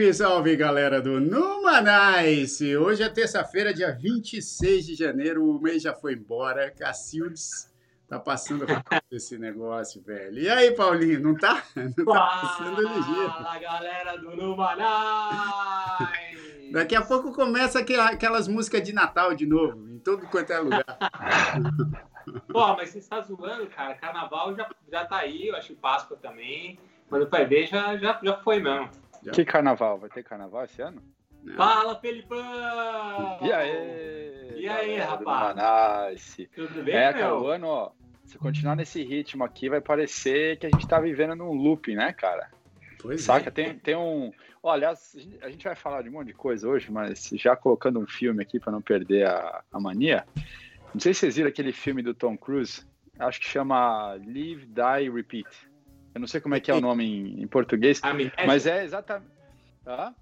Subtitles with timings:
[0.00, 2.74] Salve, salve galera do Numanice!
[2.74, 6.70] Hoje é terça-feira, dia 26 de janeiro, o mês já foi embora.
[6.70, 7.70] Cacildes
[8.08, 8.64] tá passando
[9.12, 10.38] esse negócio, velho.
[10.38, 11.62] E aí, Paulinho, não tá?
[11.76, 13.28] Não tá passando ligeiro.
[13.30, 14.80] Fala, galera do Numanice!
[16.72, 20.86] Daqui a pouco começa aquelas músicas de Natal de novo, em todo quanto é lugar.
[22.48, 23.94] Pô, mas você está zoando, cara.
[23.96, 26.78] Carnaval já, já tá aí, eu acho que Páscoa também.
[27.10, 28.88] Mas o Pai B já, já, já foi mesmo.
[29.32, 29.98] Que carnaval?
[29.98, 31.02] Vai ter carnaval esse ano?
[31.42, 31.56] Não.
[31.56, 33.38] Fala, Felipão!
[33.42, 34.60] E aí?
[34.60, 36.36] E aí, rapaz?
[36.54, 37.40] Tudo bem, é, meu?
[37.40, 37.92] o ano, ó,
[38.24, 42.12] se continuar nesse ritmo aqui, vai parecer que a gente tá vivendo num loop, né,
[42.12, 42.50] cara?
[43.00, 43.48] Pois Saca?
[43.48, 43.50] É.
[43.50, 44.32] Tem, tem um...
[44.62, 44.92] Olha,
[45.40, 48.42] a gente vai falar de um monte de coisa hoje, mas já colocando um filme
[48.42, 50.26] aqui para não perder a, a mania.
[50.92, 52.84] Não sei se vocês viram aquele filme do Tom Cruise,
[53.18, 55.48] acho que chama Live, Die, Repeat.
[56.14, 58.32] Eu não sei como é que é o nome em, em português, Amnésia?
[58.46, 59.30] mas é exatamente.
[59.86, 60.12] Ah?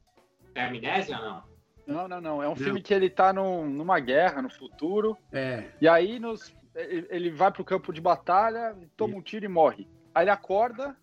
[0.54, 1.42] É Amnésia ou não?
[1.86, 2.42] Não, não, não.
[2.42, 2.56] É um não.
[2.56, 5.16] filme que ele tá num, numa guerra no futuro.
[5.32, 5.64] É.
[5.80, 9.88] E aí nos, ele vai pro campo de batalha, toma um tiro e morre.
[10.14, 10.94] Aí ele acorda.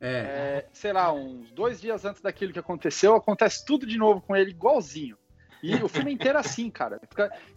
[0.00, 0.08] É.
[0.08, 0.68] é.
[0.72, 4.50] sei lá, uns dois dias antes daquilo que aconteceu, acontece tudo de novo com ele,
[4.50, 5.18] igualzinho.
[5.62, 7.00] E o filme inteiro é assim, cara.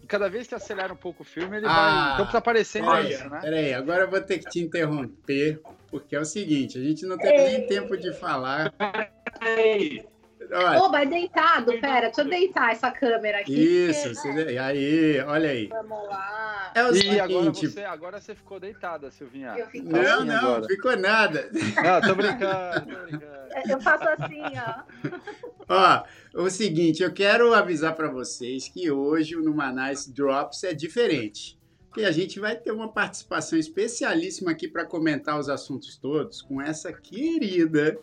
[0.02, 2.14] E cada vez que acelera um pouco o filme, ele ah, vai.
[2.14, 3.40] Então, tá aparecendo olha, isso, né?
[3.40, 7.16] Peraí, agora eu vou ter que te interromper, porque é o seguinte: a gente não
[7.16, 8.72] teve nem tempo de falar.
[10.50, 10.82] Olha.
[10.82, 13.54] Ô, vai deitado, pera, deixa eu deitar essa câmera aqui.
[13.54, 15.68] Isso, porque, você, aí, olha aí.
[15.68, 16.72] Vamos lá.
[16.74, 19.54] É o e seguinte, agora você, agora você ficou deitada, Silvinha.
[19.56, 20.66] Eu fico não, assim não, agora.
[20.66, 21.48] ficou nada.
[21.52, 23.32] Não, tô brincando, tô brincando.
[23.68, 24.82] Eu faço assim, ó.
[25.74, 31.58] Ó, o seguinte, eu quero avisar para vocês que hoje o Numanais Drops é diferente.
[31.88, 36.60] Porque a gente vai ter uma participação especialíssima aqui para comentar os assuntos todos com
[36.60, 37.98] essa querida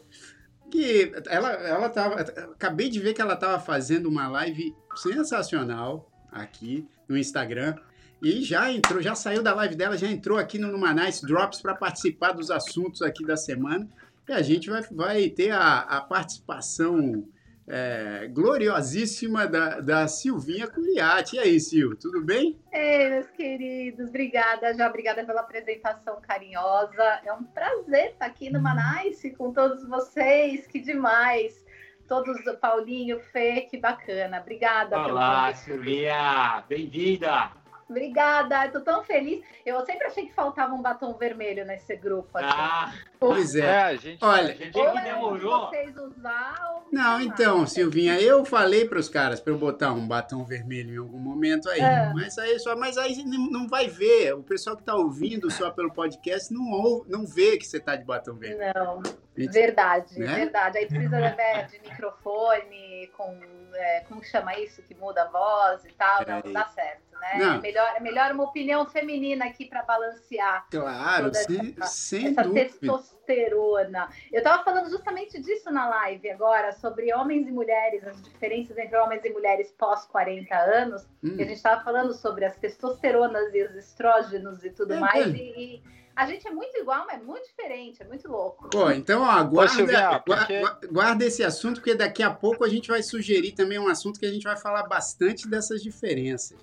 [0.71, 2.15] que ela, ela tava.
[2.15, 7.75] Acabei de ver que ela estava fazendo uma live sensacional aqui no Instagram.
[8.19, 11.75] E já entrou, já saiu da live dela, já entrou aqui no Numanais Drops para
[11.75, 13.87] participar dos assuntos aqui da semana.
[14.27, 17.27] E a gente vai, vai ter a, a participação
[17.69, 21.35] é, gloriosíssima da, da Silvinha Curiati.
[21.35, 22.59] E aí, Sil, tudo bem?
[22.73, 27.21] Ei, meus queridos, obrigada, já obrigada pela apresentação carinhosa.
[27.23, 31.63] É um prazer estar aqui no Manice com todos vocês, que demais.
[32.07, 34.39] Todos, Paulinho, Fê, que bacana.
[34.41, 34.97] Obrigada.
[34.97, 37.51] Olá, Silvinha, bem-vinda.
[37.89, 39.43] Obrigada, eu tô tão feliz.
[39.65, 42.37] Eu sempre achei que faltava um batom vermelho nesse grupo.
[42.37, 42.47] Assim.
[42.49, 43.61] Ah, pois é.
[43.61, 45.67] é a gente, Olha, a gente ou é demorou.
[45.67, 50.07] vocês usar ou não, então, Silvinha, eu falei para os caras para eu botar um
[50.07, 52.11] batom vermelho em algum momento aí, é.
[52.13, 54.33] mas aí só, mas aí não vai ver.
[54.33, 57.95] O pessoal que tá ouvindo só pelo podcast não ouve, não vê que você tá
[57.95, 58.73] de batom vermelho.
[58.73, 59.03] Não.
[59.47, 60.35] Verdade, né?
[60.35, 60.77] verdade.
[60.77, 63.39] Aí precisa né, de microfone com
[63.73, 67.37] é, como chama isso que muda a voz e tal, não, não dá certo né?
[67.37, 67.55] Não.
[67.55, 70.65] É, melhor, é melhor uma opinião feminina aqui para balancear.
[70.69, 72.65] Claro, sem, essa, sem essa dúvida.
[72.65, 74.09] testosterona.
[74.31, 78.97] Eu estava falando justamente disso na live agora, sobre homens e mulheres, as diferenças entre
[78.97, 81.07] homens e mulheres pós 40 anos.
[81.23, 81.35] Hum.
[81.35, 85.27] a gente estava falando sobre as testosteronas e os estrógenos e tudo é, mais.
[85.27, 85.37] É.
[85.37, 88.69] E, e a gente é muito igual, mas é muito diferente, é muito louco.
[88.69, 90.61] Pô, então, ó, guarda, porque...
[90.91, 94.25] guarda esse assunto, porque daqui a pouco a gente vai sugerir também um assunto que
[94.25, 96.59] a gente vai falar bastante dessas diferenças.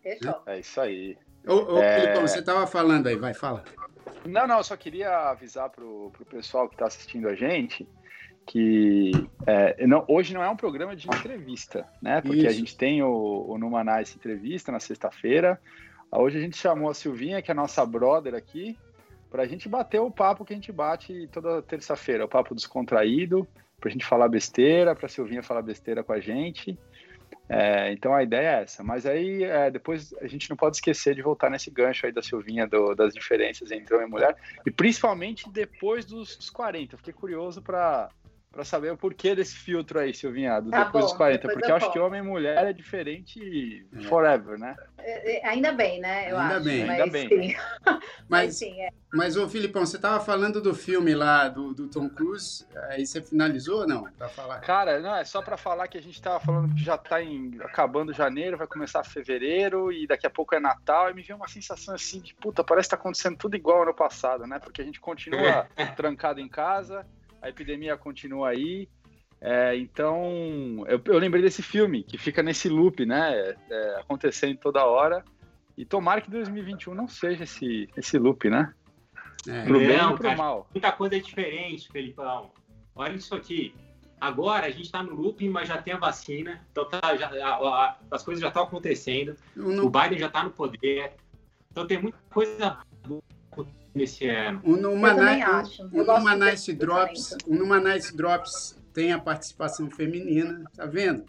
[0.00, 0.40] Fechou.
[0.46, 1.18] É isso aí.
[1.44, 2.00] Ô, ô é...
[2.00, 3.64] Filipão, você estava falando aí, vai, fala.
[4.24, 7.88] Não, não, eu só queria avisar pro, pro pessoal que está assistindo a gente
[8.46, 9.10] que
[9.44, 12.20] é, não, hoje não é um programa de entrevista, né?
[12.20, 12.48] Porque Isso.
[12.48, 15.60] a gente tem o, o Numanice Entrevista na sexta-feira.
[16.18, 18.78] Hoje a gente chamou a Silvinha, que é a nossa brother aqui,
[19.30, 23.46] para a gente bater o papo que a gente bate toda terça-feira, o papo descontraído,
[23.78, 26.78] para a gente falar besteira, para a Silvinha falar besteira com a gente.
[27.48, 28.82] É, então a ideia é essa.
[28.82, 32.22] Mas aí é, depois a gente não pode esquecer de voltar nesse gancho aí da
[32.22, 36.96] Silvinha do, das diferenças entre homem e mulher, e principalmente depois dos, dos 40.
[36.96, 38.08] fiquei curioso para
[38.56, 41.54] para saber o porquê desse filtro aí, Silvinha, do tá depois bom, dos 40, depois
[41.58, 44.00] porque eu acho que homem e mulher é diferente é.
[44.04, 44.74] forever, né?
[44.96, 46.32] É, é, ainda bem, né?
[46.32, 47.28] Eu ainda acho, bem, ainda bem.
[47.28, 47.56] Sim.
[48.28, 48.90] Mas, mas, sim, é.
[49.12, 53.22] mas ô Filipão, você estava falando do filme lá do, do, Tom Cruise, aí você
[53.22, 54.10] finalizou ou não?
[54.18, 54.60] Para falar?
[54.60, 57.18] Cara, não, é só para falar que a gente estava falando que já está
[57.60, 61.46] acabando janeiro, vai começar fevereiro e daqui a pouco é Natal, e me veio uma
[61.46, 64.58] sensação assim de puta, parece que tá acontecendo tudo igual ano passado, né?
[64.58, 67.06] Porque a gente continua trancado em casa
[67.46, 68.88] a epidemia continua aí.
[69.40, 73.54] É, então, eu, eu, lembrei desse filme, que fica nesse loop, né?
[73.70, 75.24] É, acontecendo toda hora.
[75.76, 78.74] E tomara que 2021 não seja esse, esse loop, né?
[79.46, 79.64] É.
[79.64, 80.68] Pro bem e pro cara, mal.
[80.74, 82.50] Muita coisa é diferente, Felipão.
[82.94, 83.74] Olha isso aqui.
[84.18, 87.54] Agora a gente está no looping, mas já tem a vacina, então tá, já, a,
[87.54, 89.36] a, as coisas já estão acontecendo.
[89.54, 89.84] Não...
[89.84, 91.12] O Biden já está no poder,
[91.70, 92.78] então tem muita coisa
[93.96, 94.60] nesse ano.
[94.62, 101.24] O Numanice, o, o Numanice Drops, o Numanice Drops tem a participação feminina, tá vendo?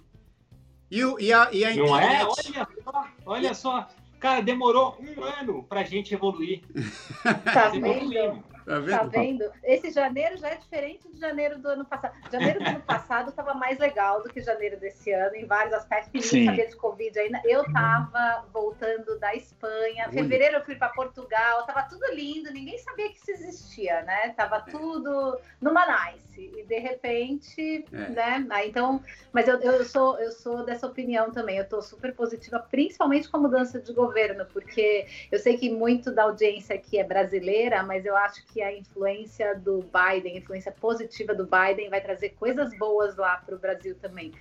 [0.91, 2.23] E, e, a, e a Não é?
[2.23, 3.87] Olha só, olha só.
[4.19, 6.61] Cara, demorou um ano pra gente evoluir.
[7.53, 8.43] Tá vendo?
[8.67, 8.99] Tá vendo?
[8.99, 9.51] Tá vendo?
[9.63, 12.13] Esse janeiro já é diferente de janeiro do ano passado.
[12.29, 16.11] Janeiro do ano passado estava mais legal do que janeiro desse ano, em vários aspectos.
[16.13, 17.41] Ninguém sabia de Covid ainda.
[17.45, 20.09] Eu estava voltando da Espanha.
[20.09, 21.65] Fevereiro eu fui para Portugal.
[21.65, 22.51] Tava tudo lindo.
[22.51, 24.33] Ninguém sabia que isso existia, né?
[24.35, 26.51] Tava tudo numa nice.
[26.57, 28.09] E de repente, é.
[28.09, 28.47] né?
[28.49, 31.57] Aí, então, mas eu, eu, sou, eu sou dessa opinião também.
[31.57, 36.11] Eu estou super positiva, principalmente com a mudança de governo, porque eu sei que muito
[36.11, 40.39] da audiência aqui é brasileira, mas eu acho que que a influência do Biden, a
[40.39, 44.33] influência positiva do Biden, vai trazer coisas boas lá para o Brasil também.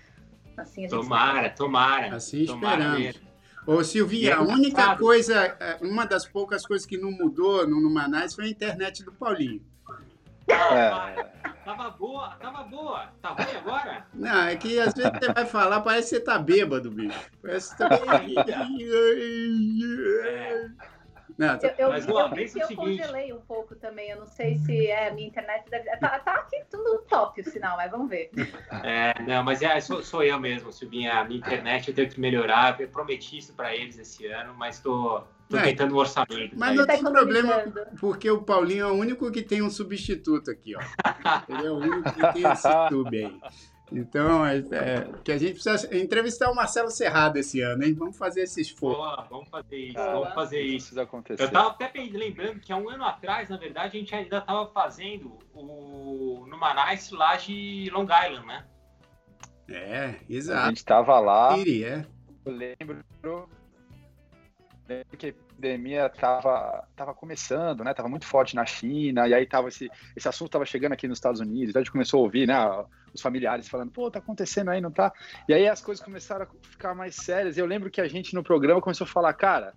[0.56, 2.16] Assim, tomara, tomara.
[2.16, 3.20] Assim tomara esperamos.
[3.66, 8.34] Ô, Silvia, a única coisa, é, uma das poucas coisas que não mudou no Numanais
[8.34, 9.60] foi a internet do Paulinho.
[10.48, 10.88] É.
[11.62, 13.12] Tava boa, tava boa.
[13.20, 14.06] Tá ruim agora?
[14.14, 17.20] Não, é que às vezes você vai falar, parece que você tá bêbado, bicho.
[17.42, 18.22] Parece que você tá...
[20.26, 20.95] é.
[21.38, 21.74] Não, tá...
[21.78, 22.74] eu, Mas, eu, eu, eu seguinte...
[22.74, 24.10] congelei um pouco também.
[24.10, 25.84] Eu não sei se é a minha internet deve.
[25.98, 28.30] Tá, tá aqui tudo top o sinal, mas vamos ver.
[28.82, 31.14] É, não, mas é, sou, sou eu mesmo, Silvinha.
[31.14, 32.80] A minha internet eu tenho que melhorar.
[32.80, 36.56] Eu prometi isso para eles esse ano, mas tô, tô é, tentando o orçamento.
[36.56, 37.64] Mas não tem problema,
[38.00, 40.80] porque o Paulinho é o único que tem um substituto aqui, ó.
[41.48, 43.40] Ele é o único que tem esse tube aí.
[43.92, 47.94] Então, é, é, que a gente precisa entrevistar o Marcelo Serrado esse ano, hein?
[47.94, 48.98] Vamos fazer esse esforço.
[48.98, 51.00] Boa, vamos fazer isso, ah, vamos fazer isso.
[51.00, 51.42] Acontecer.
[51.42, 54.66] Eu estava até lembrando que há um ano atrás, na verdade, a gente ainda estava
[54.72, 58.64] fazendo o Numanice lá de Long Island, né?
[59.68, 60.60] É, exato.
[60.60, 61.56] A gente estava lá.
[61.56, 62.06] Iria.
[62.44, 63.04] Eu lembro,
[64.88, 67.94] lembro que a epidemia estava tava começando, né?
[67.94, 71.18] Tava muito forte na China, e aí tava esse, esse assunto estava chegando aqui nos
[71.18, 72.54] Estados Unidos, então a gente começou a ouvir, né?
[73.14, 75.12] os familiares falando, pô, tá acontecendo aí, não tá?
[75.48, 77.56] E aí as coisas começaram a ficar mais sérias.
[77.56, 79.74] Eu lembro que a gente no programa começou a falar, cara,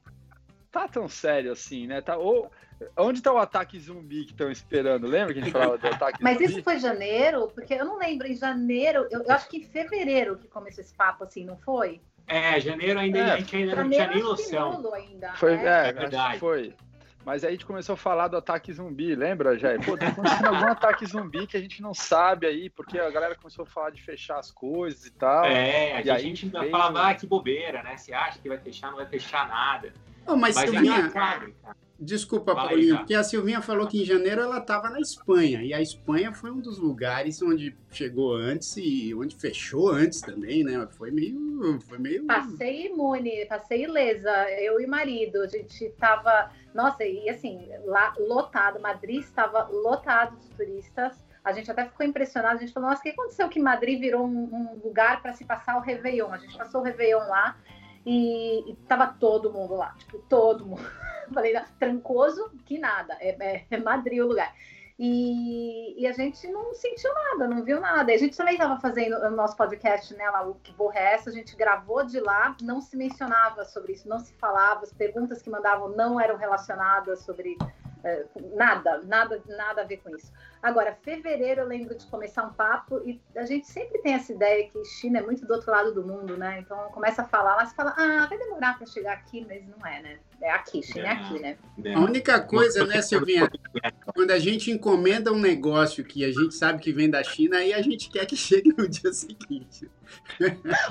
[0.72, 2.02] tá tão sério assim, né?
[2.02, 2.52] Tá, ou,
[2.98, 5.08] onde tá o ataque zumbi que estão esperando?
[5.08, 6.52] Lembra que a gente falava do ataque Mas zumbi?
[6.52, 7.50] isso foi janeiro?
[7.54, 10.94] Porque eu não lembro, em janeiro, eu, eu, acho que em fevereiro que começou esse
[10.94, 12.02] papo assim, não foi?
[12.30, 14.94] É, janeiro ainda é, a gente ainda não tinha nem noção.
[14.94, 16.40] Ainda, foi, é, é verdade.
[16.40, 16.76] Foi.
[17.26, 19.84] Mas aí a gente começou a falar do ataque zumbi, lembra, Jair?
[19.84, 23.36] Pô, tá acontecendo algum ataque zumbi que a gente não sabe aí, porque a galera
[23.36, 25.46] começou a falar de fechar as coisas e tal.
[25.46, 26.72] É, a e gente ainda veio...
[26.72, 27.98] falava, ah, que bobeira, né?
[27.98, 29.92] Você acha que vai fechar, não vai fechar nada.
[30.26, 31.12] Oh, mas, mas Silvinha,
[32.00, 35.74] desculpa, Fala Paulinho, porque a Silvinha falou que em janeiro ela estava na Espanha, e
[35.74, 40.88] a Espanha foi um dos lugares onde chegou antes e onde fechou antes também, né?
[40.92, 41.80] Foi meio...
[41.82, 42.26] Foi meio...
[42.26, 48.80] Passei imune, passei ilesa, eu e marido, a gente tava nossa, e assim, lá lotado,
[48.80, 51.14] Madrid estava lotado de turistas.
[51.44, 54.26] A gente até ficou impressionado, a gente falou, nossa, o que aconteceu que Madrid virou
[54.26, 56.32] um, um lugar para se passar o Réveillon?
[56.32, 57.58] A gente passou o Réveillon lá
[58.06, 60.82] e, e tava todo mundo lá, tipo, todo mundo.
[61.34, 64.54] Falei, trancoso que nada, é, é, é Madrid o lugar.
[65.02, 68.12] E, e, a gente não sentiu nada, não viu nada.
[68.12, 71.30] A gente também estava fazendo o nosso podcast, né, lá, o Que Borra é Essa?
[71.30, 75.42] A gente gravou de lá, não se mencionava sobre isso, não se falava, as perguntas
[75.42, 77.58] que mandavam não eram relacionadas sobre
[78.04, 78.26] é,
[78.56, 80.34] nada, nada, nada a ver com isso.
[80.62, 84.70] Agora, fevereiro eu lembro de começar um papo e a gente sempre tem essa ideia
[84.70, 86.60] que China é muito do outro lado do mundo, né?
[86.60, 90.02] Então começa a falar, mas fala, ah, vai demorar para chegar aqui, mas não é,
[90.02, 90.20] né?
[90.42, 91.58] É aqui, China é, é aqui, né?
[91.96, 93.50] A única coisa, né, Silvinha,
[94.14, 97.74] quando a gente encomenda um negócio que a gente sabe que vem da China, aí
[97.74, 99.90] a gente quer que chegue no dia seguinte.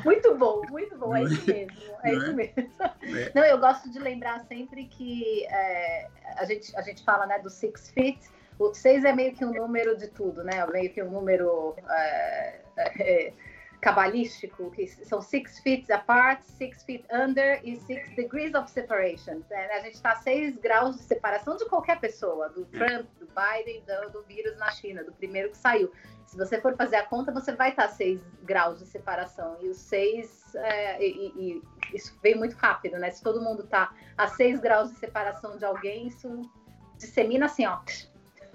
[0.05, 1.73] Muito bom, muito bom, é isso mesmo,
[2.05, 2.33] é isso é?
[2.33, 2.55] mesmo.
[3.03, 3.33] É.
[3.35, 7.51] Não, eu gosto de lembrar sempre que é, a, gente, a gente fala, né, do
[7.51, 8.19] Six Feet,
[8.59, 10.67] o 6 é meio que um número de tudo, né?
[10.67, 13.33] Meio que um número é, é,
[13.81, 19.43] cabalístico, que são six feet apart, six feet under e six degrees of separation.
[19.49, 19.69] Né?
[19.73, 24.11] A gente está seis graus de separação de qualquer pessoa, do Trump, do Biden, do,
[24.11, 25.93] do, vírus na China, do primeiro que saiu.
[26.27, 29.57] Se você for fazer a conta, você vai estar tá seis graus de separação.
[29.63, 31.63] E os seis, é, e, e,
[31.95, 33.11] isso vem muito rápido, né?
[33.11, 36.51] Se todo mundo está a seis graus de separação de alguém, isso
[36.99, 37.79] dissemina assim, ó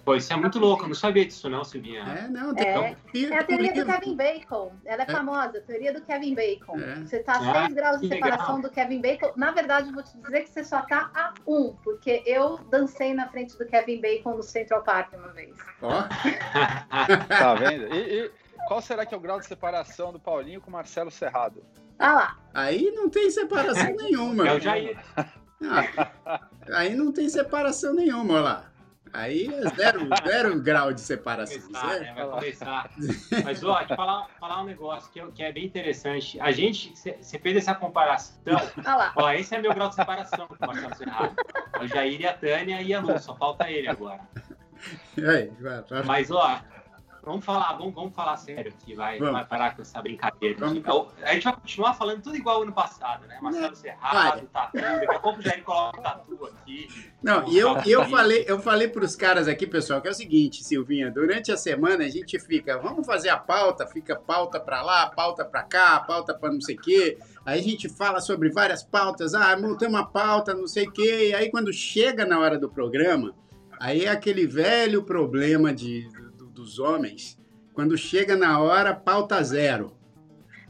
[0.06, 2.02] Pô, isso é muito louco, eu não sabia disso não, Silvinha.
[2.02, 4.74] É, não, é, é a teoria do Kevin Bacon.
[4.84, 6.78] Ela é, é, famosa, a teoria do Kevin Bacon.
[6.78, 6.96] É.
[6.96, 8.62] Você está a 6 ah, graus de separação legal.
[8.62, 9.32] do Kevin Bacon.
[9.38, 12.58] Na verdade, eu vou te dizer que você só está a 1, um, porque eu
[12.70, 15.56] dancei na frente do Kevin Bacon no Central Park uma vez.
[15.82, 15.90] Ó.
[15.90, 16.04] Oh.
[17.30, 17.94] tá vendo?
[17.96, 18.32] E, e,
[18.68, 21.64] qual será que é o grau de separação do Paulinho com o Marcelo Serrado?
[21.98, 22.38] Ah lá.
[22.54, 24.48] Aí não tem separação nenhuma.
[24.48, 24.98] Eu já ia.
[25.66, 26.42] Ah,
[26.74, 28.73] aí não tem separação nenhuma, olha lá.
[29.14, 31.62] Aí é zero, zero grau de separação.
[31.62, 32.14] Começar, né?
[32.16, 32.90] Vai começar.
[33.44, 36.40] Mas, ó, te falar, falar um negócio que, que é bem interessante.
[36.40, 38.36] A gente, você fez essa comparação.
[38.84, 39.14] Ah lá.
[39.16, 41.36] Ó, esse é meu grau de separação com o Marcelo Serrado.
[41.80, 44.20] O Jair e a Tânia e a Lu, só falta ele agora.
[45.18, 46.04] Aí, vai, vai.
[46.04, 46.60] Mas, ó,
[47.26, 49.34] Vamos falar, vamos, vamos falar sério aqui, vai, vamos.
[49.34, 50.58] vai parar com essa brincadeira.
[50.60, 50.84] Vamos.
[51.22, 53.38] A gente vai continuar falando tudo igual ano passado, né?
[53.42, 56.90] Marcelo Serrado, Tatu, daqui a pouco já ele coloca o Tatu aqui.
[57.22, 60.14] Não, e eu, eu falei, eu falei para os caras aqui, pessoal, que é o
[60.14, 64.82] seguinte, Silvinha, durante a semana a gente fica, vamos fazer a pauta, fica pauta para
[64.82, 67.18] lá, pauta para cá, pauta para não sei o quê.
[67.46, 71.30] Aí a gente fala sobre várias pautas, ah, montamos uma pauta, não sei o quê.
[71.30, 73.34] E aí quando chega na hora do programa,
[73.80, 76.06] aí é aquele velho problema de
[76.64, 77.38] dos homens,
[77.74, 79.96] quando chega na hora, pauta zero.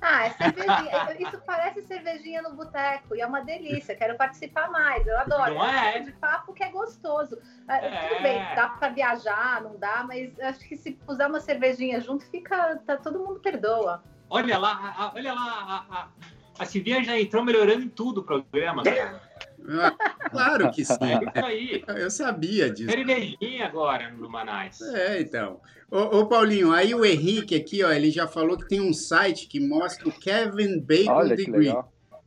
[0.02, 1.16] Ah, é cervejinha.
[1.30, 3.96] Isso parece cervejinha no boteco e é uma delícia.
[3.96, 5.06] Quero participar mais.
[5.08, 5.54] Eu adoro.
[5.56, 6.00] Não é?
[6.00, 7.38] de papo que é gostoso.
[7.68, 8.10] Ah, É.
[8.10, 12.26] Tudo bem, dá para viajar, não dá, mas acho que se puser uma cervejinha junto,
[12.26, 12.76] fica.
[12.86, 14.04] Tá, todo mundo perdoa.
[14.30, 16.10] Olha lá, a- a- olha lá,
[16.57, 19.22] a, Silvinha já entrou melhorando em tudo o programa, cara.
[19.67, 19.91] Ah,
[20.29, 20.98] claro que sim.
[21.01, 21.83] É isso aí.
[21.88, 22.89] Eu sabia disso.
[22.89, 24.81] Cervejinha agora no Manais.
[24.81, 25.62] É, então.
[25.89, 29.48] Ô, ô, Paulinho, aí o Henrique aqui, ó, ele já falou que tem um site
[29.48, 31.74] que mostra o Kevin Bacon Olha Degree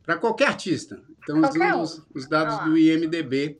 [0.03, 1.01] para qualquer artista.
[1.21, 3.59] Então, Qualquer usando os, os dados Ah do IMDB.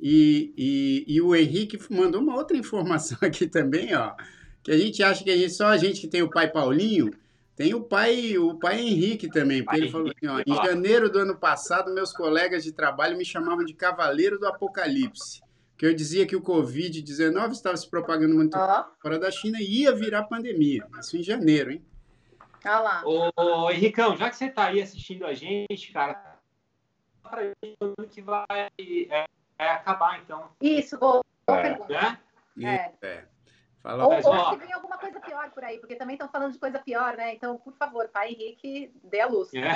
[0.00, 4.12] E, e, e o Henrique mandou uma outra informação aqui também, ó,
[4.62, 7.10] que a gente acha que a gente, só a gente que tem o pai Paulinho,
[7.58, 11.10] tem o pai, o pai Henrique também, porque Pai ele falou assim, ó, em janeiro
[11.10, 15.42] do ano passado, meus colegas de trabalho me chamavam de Cavaleiro do Apocalipse,
[15.76, 19.82] que eu dizia que o Covid-19 estava se propagando muito Ó, fora da China e
[19.82, 20.86] ia virar pandemia.
[21.00, 21.84] Isso em janeiro, hein?
[22.60, 23.02] ó lá.
[23.04, 26.38] Ô, ô, Henricão, já que você tá aí assistindo a gente, cara,
[27.24, 29.26] pra gente quando que vai é,
[29.58, 31.62] é acabar, então, Isso, boa, boa É.
[31.62, 32.18] pergunta.
[32.56, 32.94] né?
[33.02, 33.06] É.
[33.06, 33.24] É.
[33.82, 36.58] Fala, Ou, ou se vem alguma coisa pior por aí, porque também estão falando de
[36.58, 37.34] coisa pior, né?
[37.34, 39.50] Então, por favor, pai Henrique, dê a luz.
[39.54, 39.70] É.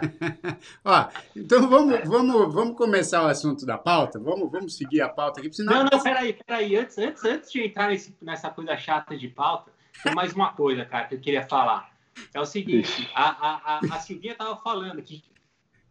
[0.84, 4.18] Ó, então vamos, vamos, vamos começar o assunto da pauta?
[4.18, 5.84] Vamos, vamos seguir a pauta aqui, porque senão...
[5.84, 6.76] Não, não, peraí, peraí.
[6.76, 9.72] Antes, antes, antes de entrar nesse, nessa coisa chata de pauta,
[10.02, 11.90] tem mais uma coisa, cara, que eu queria falar.
[12.32, 15.22] É o seguinte, a, a, a, a Silvinha estava falando que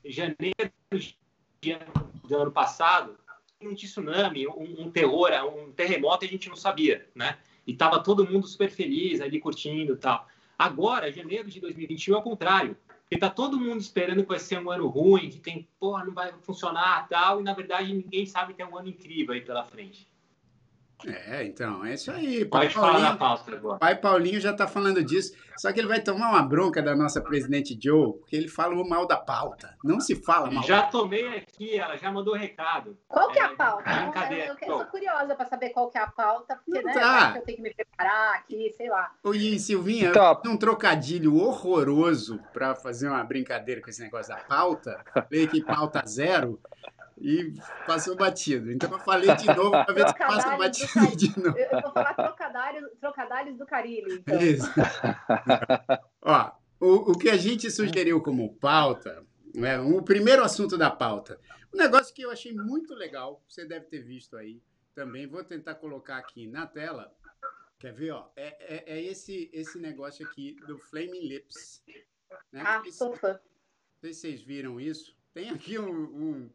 [0.05, 0.71] janeiro
[1.61, 3.17] de ano- do ano passado,
[3.61, 7.37] um tsunami, um, um terror, um terremoto, a gente não sabia, né?
[7.67, 10.27] E tava todo mundo super feliz ali, curtindo e tal.
[10.57, 12.77] Agora, janeiro de 2021 é o contrário.
[13.01, 16.13] Porque tá todo mundo esperando que vai ser um ano ruim, que tem, porra, não
[16.13, 19.63] vai funcionar tal, e na verdade ninguém sabe que é um ano incrível aí pela
[19.63, 20.07] frente.
[21.07, 22.43] É, então, é isso aí.
[22.45, 23.79] Pai Pode falar da Paulinho, pauta agora.
[23.79, 27.21] pai Paulinho já está falando disso, só que ele vai tomar uma bronca da nossa
[27.21, 29.77] presidente Joe, porque ele falou mal da pauta.
[29.83, 30.63] Não se fala mal.
[30.63, 32.97] Já tomei aqui, ela já mandou recado.
[33.07, 33.89] Qual que é a É, pauta?
[33.89, 34.45] Eu, brincadeira.
[34.61, 37.33] eu, eu sou curiosa para saber qual que é a pauta, porque, Não né, tá.
[37.37, 39.11] eu tenho que me preparar aqui, sei lá.
[39.23, 40.41] Oi, Silvinha, Tá.
[40.45, 45.01] um trocadilho horroroso para fazer uma brincadeira com esse negócio da pauta.
[45.13, 46.59] Falei que pauta zero
[47.21, 47.53] e
[47.85, 48.71] passou batido.
[48.71, 51.57] Então eu falei de novo para ver se passa do batido de novo.
[51.57, 54.41] Eu, vou falar trocadalhos, trocadalhos do Carilho, então.
[54.41, 54.69] Isso.
[56.21, 61.39] Ó, o, o que a gente sugeriu como pauta, né, o primeiro assunto da pauta,
[61.73, 64.61] um negócio que eu achei muito legal, você deve ter visto aí
[64.95, 67.13] também, vou tentar colocar aqui na tela.
[67.77, 68.27] Quer ver, ó?
[68.35, 71.81] É, é, é esse, esse negócio aqui do Flaming Lips.
[72.51, 72.61] Né?
[72.65, 75.15] Ah, não sei se vocês viram isso.
[75.33, 76.49] Tem aqui um, um-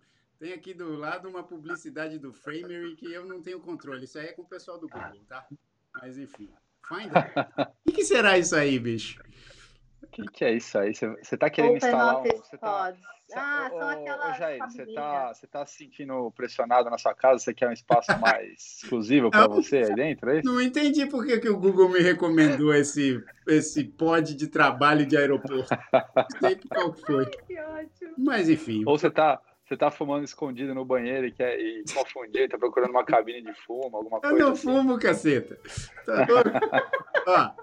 [0.44, 4.04] tem aqui do lado uma publicidade do Framery que eu não tenho controle.
[4.04, 5.46] Isso aí é com o pessoal do Google, tá?
[5.94, 6.50] Mas enfim.
[6.86, 7.32] Finder.
[7.56, 9.22] O que, que será isso aí, bicho?
[10.02, 10.94] O que, que é isso aí?
[10.94, 12.20] Você, você tá querendo Open instalar um.
[12.20, 13.02] Office Você tá, Pods.
[13.34, 16.98] Ah, Ô, são ô, aquelas ô, Jair, você tá, você tá se sentindo pressionado na
[16.98, 17.42] sua casa?
[17.42, 20.28] Você quer um espaço mais exclusivo para você aí dentro?
[20.28, 20.46] É isso?
[20.46, 25.16] Não entendi por que, que o Google me recomendou esse, esse pod de trabalho de
[25.16, 25.74] aeroporto.
[25.90, 27.24] Não sei qual que foi.
[27.30, 28.14] Que ótimo.
[28.18, 28.82] Mas enfim.
[28.86, 32.90] Ou você tá, você tá fumando escondido no banheiro e, quer, e confundir, tá procurando
[32.90, 34.62] uma cabine de fumo, alguma Eu coisa não assim.
[34.62, 35.58] fumo, caceta.
[36.04, 36.26] Tá
[37.26, 37.54] ó,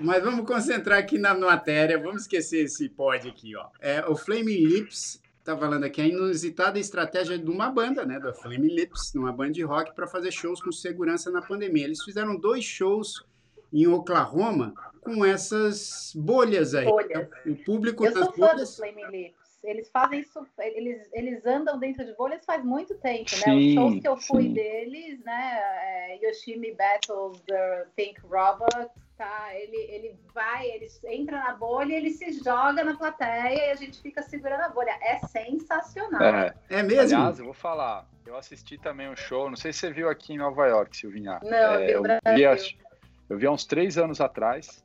[0.00, 1.98] mas vamos concentrar aqui na matéria.
[1.98, 3.68] Vamos esquecer esse pod aqui, ó.
[3.80, 8.34] É, o Flaming Lips tá falando aqui a inusitada estratégia de uma banda, né, da
[8.34, 11.84] Flaming Lips, uma banda de rock para fazer shows com segurança na pandemia.
[11.84, 13.24] Eles fizeram dois shows
[13.72, 16.84] em Oklahoma com essas bolhas aí.
[16.84, 17.10] Bolhas.
[17.10, 19.45] Então, o público Eu das sou fã bolhas dos Flaming Lips.
[19.66, 23.42] Eles fazem isso, eles, eles andam dentro de bolhas faz muito tempo, né?
[23.42, 24.52] Sim, Os shows que eu fui sim.
[24.54, 25.60] deles, né?
[26.06, 29.48] é, Yoshimi Battles, The Pink Robot, tá?
[29.54, 34.00] Ele, ele vai, ele entra na bolha, ele se joga na plateia e a gente
[34.00, 34.96] fica segurando a bolha.
[35.02, 36.22] É sensacional.
[36.22, 37.16] É, é mesmo?
[37.16, 40.34] Aliás, eu vou falar, eu assisti também um show, não sei se você viu aqui
[40.34, 41.40] em Nova York, Silvinha.
[41.42, 42.78] Não, é, eu, vi, eu, vi,
[43.30, 44.84] eu vi há uns três anos atrás.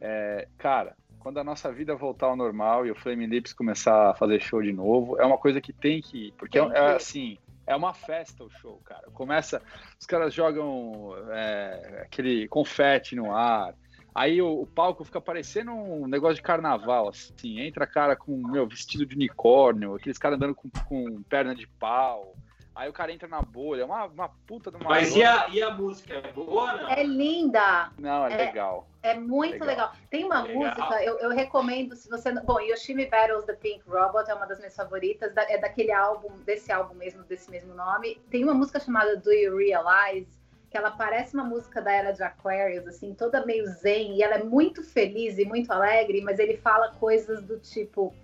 [0.00, 4.14] É, cara, quando a nossa vida voltar ao normal e o Flame Lips começar a
[4.14, 7.38] fazer show de novo, é uma coisa que tem que ir, porque é, é assim,
[7.66, 9.08] é uma festa o show, cara.
[9.12, 9.60] Começa,
[10.00, 13.74] os caras jogam é, aquele confete no ar.
[14.14, 17.60] Aí o, o, palco fica parecendo um negócio de carnaval, assim.
[17.60, 22.34] Entra cara com meu vestido de unicórnio, aqueles caras andando com, com perna de pau.
[22.78, 24.88] Aí o cara entra na bolha, é uma, uma puta de uma.
[24.88, 26.14] Mas e a, e a música?
[26.14, 26.76] É boa?
[26.76, 26.88] Não?
[26.88, 27.90] É linda.
[27.98, 28.86] Não, é, é legal.
[29.02, 29.66] É muito legal.
[29.66, 29.92] legal.
[30.08, 30.62] Tem uma legal.
[30.62, 32.32] música, eu, eu, recomendo, se você.
[32.42, 36.28] Bom, Yoshimi Battles The Pink Robot é uma das minhas favoritas, da, é daquele álbum,
[36.44, 38.14] desse álbum mesmo, desse mesmo nome.
[38.30, 40.28] Tem uma música chamada Do You Realize?
[40.70, 44.34] Que ela parece uma música da era de Aquarius, assim, toda meio zen, e ela
[44.34, 48.14] é muito feliz e muito alegre, mas ele fala coisas do tipo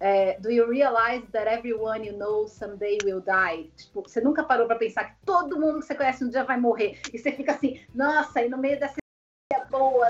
[0.00, 3.70] é, do you realize that everyone you know someday will die?
[3.76, 6.58] Tipo, você nunca parou para pensar que todo mundo que você conhece um dia vai
[6.58, 7.00] morrer.
[7.12, 8.96] E você fica assim, nossa, e no meio dessa
[9.70, 10.06] boa,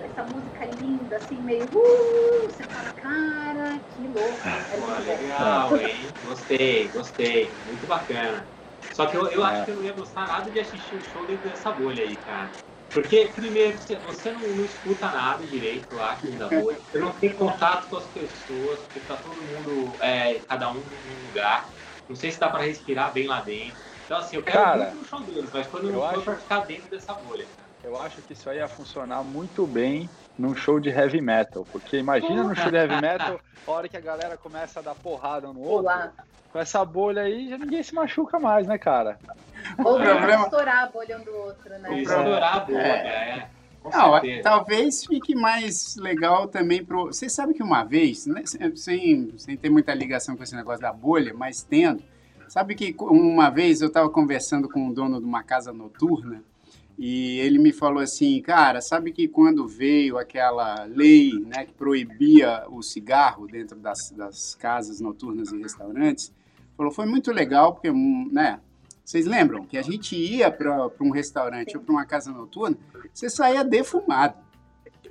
[0.00, 1.66] dessa música linda, assim, meio.
[1.66, 4.40] Uh, você fala, cara, que louco.
[4.46, 6.14] É Pô, legal, hein?
[6.22, 7.56] Gostei, gostei.
[7.64, 8.48] Muito bacana.
[8.92, 11.26] Só que eu, eu acho que eu não ia gostar nada de assistir o show
[11.26, 12.52] dentro dessa bolha aí, cara.
[12.92, 17.32] Porque, primeiro, você não, não escuta nada direito lá aqui da bolha, você não tem
[17.32, 21.70] contato com as pessoas, porque tá todo mundo, é, cada um num lugar.
[22.08, 23.78] Não sei se dá para respirar bem lá dentro.
[24.04, 26.22] Então, assim, eu quero Cara, muito no show deles, mas quando não for acho...
[26.22, 27.46] pra ficar dentro dessa bolha.
[27.84, 31.64] Eu acho que isso aí ia funcionar muito bem num show de heavy metal.
[31.64, 34.96] Porque imagina no show de heavy metal, a hora que a galera começa a dar
[34.96, 35.86] porrada no outro.
[35.86, 36.12] Olá.
[36.52, 39.18] Com essa bolha aí, já ninguém se machuca mais, né, cara?
[39.78, 40.44] Ou o problema...
[40.44, 42.00] estourar a bolha um do outro, né?
[42.00, 43.38] Estourar a bolha, é.
[43.38, 43.50] é.
[43.84, 47.06] Não, talvez fique mais legal também pro.
[47.06, 48.42] Você sabe que uma vez, né,
[48.74, 52.02] sem, sem ter muita ligação com esse negócio da bolha, mas tendo,
[52.46, 56.42] sabe que uma vez eu estava conversando com o dono de uma casa noturna
[56.98, 62.66] e ele me falou assim, cara, sabe que quando veio aquela lei né, que proibia
[62.68, 66.30] o cigarro dentro das, das casas noturnas e restaurantes,
[66.80, 68.58] falou, foi muito legal, porque, né,
[69.04, 72.76] vocês lembram que a gente ia para um restaurante ou para uma casa noturna,
[73.12, 74.34] você saía defumado.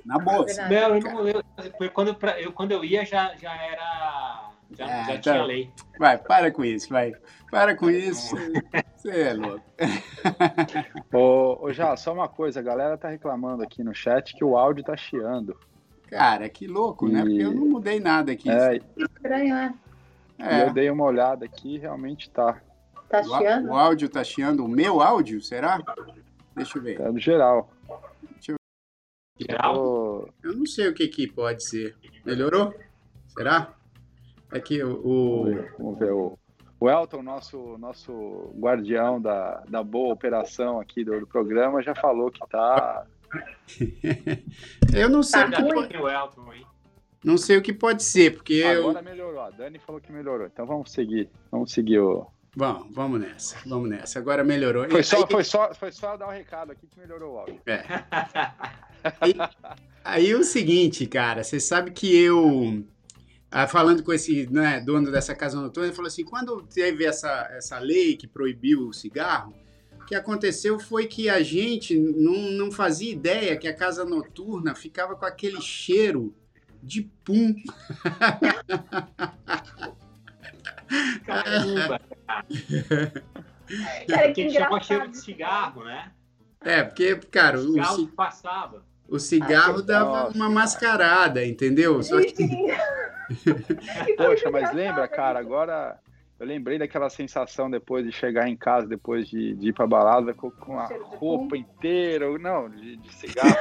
[0.04, 0.46] Na boa.
[0.68, 5.14] Não, eu não, eu, quando, eu, quando eu ia já, já era já, é, já
[5.14, 5.70] então, tinha lei.
[5.98, 7.12] Vai, para com isso, vai.
[7.50, 8.34] Para com isso.
[8.96, 9.64] Você é louco.
[11.12, 14.56] ô, ô, já, só uma coisa, a galera tá reclamando aqui no chat que o
[14.56, 15.56] áudio tá chiando.
[16.08, 17.12] Cara, que louco, e...
[17.12, 17.20] né?
[17.20, 18.50] Porque eu não mudei nada aqui.
[18.50, 19.74] É, estranho, né?
[20.40, 20.64] É.
[20.66, 22.60] eu dei uma olhada aqui realmente tá.
[23.08, 23.68] Tá chiando?
[23.68, 24.64] O áudio tá chiando.
[24.64, 25.82] O meu áudio, será?
[26.54, 26.98] Deixa eu ver.
[26.98, 27.70] Tá no geral.
[28.22, 29.46] Deixa eu ver.
[29.50, 30.28] Geral?
[30.42, 31.96] Eu não sei o que que pode ser.
[32.24, 32.72] Melhorou?
[33.28, 33.74] Será?
[34.50, 34.92] Aqui o.
[35.04, 35.44] o...
[35.78, 36.38] Vamos ver o.
[36.78, 42.30] O Elton, nosso, nosso guardião da, da boa operação aqui do, do programa, já falou
[42.30, 43.06] que tá.
[44.94, 45.50] eu não sei.
[45.50, 45.96] Tá, o que...
[45.98, 46.66] o Elton, hein?
[47.24, 48.62] Não sei o que pode ser, porque.
[48.62, 49.04] Agora eu...
[49.04, 49.40] melhorou.
[49.40, 50.46] A Dani falou que melhorou.
[50.46, 51.28] Então vamos seguir.
[51.50, 52.26] Vamos seguir o.
[52.56, 53.56] Bom, vamos nessa.
[53.66, 54.18] Vamos nessa.
[54.18, 54.88] Agora melhorou.
[54.90, 57.60] Foi só, foi só, foi só dar o um recado aqui que melhorou o áudio.
[57.66, 57.84] É.
[59.20, 59.34] aí,
[60.02, 62.84] aí o seguinte, cara, você sabe que eu
[63.52, 67.48] ah, falando com esse né, dono dessa casa noturna, ele falou assim: quando teve essa,
[67.52, 69.52] essa lei que proibiu o cigarro,
[70.00, 74.74] o que aconteceu foi que a gente não, não fazia ideia que a casa noturna
[74.74, 76.32] ficava com aquele cheiro
[76.82, 77.54] de pum.
[81.24, 82.00] Caramba!
[84.08, 86.10] Cara, porque tinha cheiro de cigarro, né?
[86.62, 88.84] É, porque, cara, o cigarro o, passava.
[89.08, 92.02] O cigarro dava uma mascarada, entendeu?
[92.02, 92.34] Só que...
[94.16, 95.98] Poxa, mas lembra, cara, agora
[96.38, 100.34] eu lembrei daquela sensação depois de chegar em casa, depois de, de ir pra balada
[100.34, 103.54] com, com a roupa inteira, não, de, de cigarro,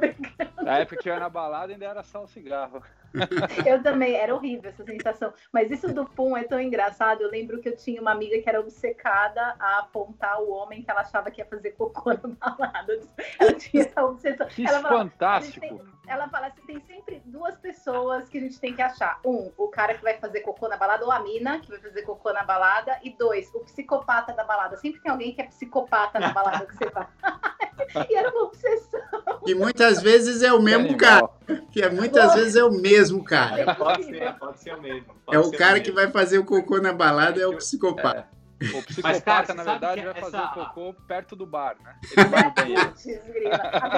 [0.00, 0.14] né?
[0.62, 2.82] Na época que eu ia na balada ainda era só o cigarro.
[3.66, 5.32] Eu também, era horrível essa sensação.
[5.52, 7.22] Mas isso do pum é tão engraçado.
[7.22, 10.90] Eu lembro que eu tinha uma amiga que era obcecada a apontar o homem que
[10.90, 13.00] ela achava que ia fazer cocô na balada.
[13.38, 14.46] Ela tinha essa obsessão.
[14.48, 15.60] Que ela fantástico.
[15.60, 19.20] Tem, ela fala assim: tem sempre duas pessoas que a gente tem que achar.
[19.24, 22.02] Um, o cara que vai fazer cocô na balada, ou a mina que vai fazer
[22.02, 22.98] cocô na balada.
[23.02, 24.76] E dois, o psicopata da balada.
[24.76, 27.06] Sempre tem alguém que é psicopata na balada que você vai.
[28.08, 29.00] e era uma obsessão.
[29.46, 31.28] E muitas vezes é o mesmo cara.
[31.70, 33.74] Que é, muitas vezes é o mesmo cara.
[33.74, 35.06] Pode ser, pode ser o mesmo.
[35.30, 38.28] é o cara que vai fazer o cocô na balada, é o psicopata.
[38.60, 40.20] O psicopata, Mas, cara, na verdade, vai essa...
[40.20, 41.96] fazer o cocô perto do bar, né?
[42.16, 42.94] Ele vai no banheiro.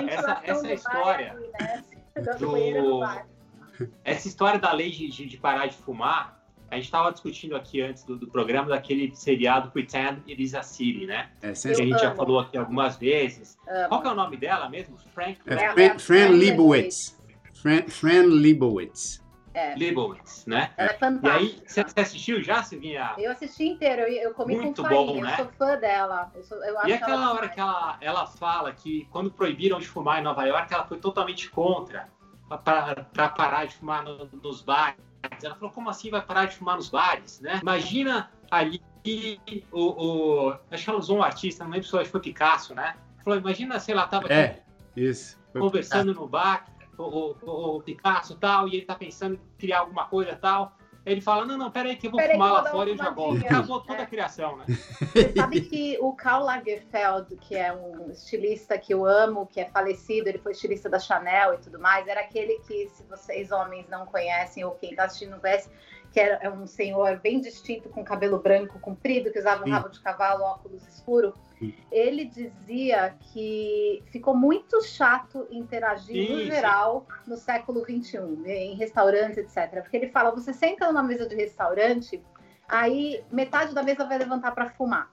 [0.09, 1.83] essa, essa história né?
[2.39, 3.01] do...
[4.05, 6.44] Essa história da lei de, de parar de fumar,
[6.75, 10.63] a gente estava discutindo aqui antes do, do, programa daquele seriado Pretend It Is a
[10.63, 11.31] City, né?
[11.41, 11.99] É, que a gente amo.
[12.01, 13.57] já falou aqui algumas vezes.
[13.69, 13.89] Amo.
[13.89, 14.97] Qual que é o nome dela mesmo?
[15.15, 15.39] Frank...
[15.47, 17.17] É, Fran, Fran Lebowitz.
[17.55, 19.23] Fran, Fran Lebowitz.
[19.55, 19.77] É.
[19.77, 20.73] Leibowitz, né?
[20.77, 21.29] Ela é fantástica.
[21.29, 23.15] E aí, você assistiu já, Silvinha?
[23.17, 25.33] Eu assisti inteiro, eu, eu comi Muito com farinha, bom, né?
[25.33, 26.33] eu sou fã dela.
[26.35, 30.19] Eu sou, eu e aquela hora que ela, ela fala que quando proibiram de fumar
[30.19, 32.09] em Nova York, ela foi totalmente contra
[32.49, 35.14] para parar de fumar no, nos bares.
[35.43, 37.59] Ela falou, como assim vai parar de fumar nos bares, né?
[37.63, 38.83] Imagina ali
[39.71, 42.97] o, o acho que ela usou um artista, não lembro se foi Picasso, né?
[43.23, 44.63] Falou, imagina, sei lá, tava é,
[44.97, 46.67] isso, conversando no bar
[46.99, 50.77] o, o, o Picasso tal, e ele tá pensando em criar alguma coisa tal.
[51.07, 53.11] Ele fala, não, não, peraí que eu vou peraí fumar lá fora e eu já
[53.11, 53.45] volto.
[53.45, 54.03] Acabou toda é.
[54.03, 54.65] a criação, né?
[54.69, 59.67] Você sabe que o Karl Lagerfeld, que é um estilista que eu amo, que é
[59.67, 63.87] falecido, ele foi estilista da Chanel e tudo mais, era aquele que, se vocês homens
[63.89, 65.69] não conhecem, ou quem tá assistindo não conhece,
[66.11, 69.91] que era é um senhor bem distinto, com cabelo branco comprido, que usava um rabo
[69.91, 71.35] de cavalo, óculos escuro
[71.91, 79.83] ele dizia que ficou muito chato interagir no geral no século XXI, em restaurantes, etc.
[79.83, 82.23] Porque ele fala: você senta numa mesa de restaurante,
[82.69, 85.13] aí metade da mesa vai levantar para fumar.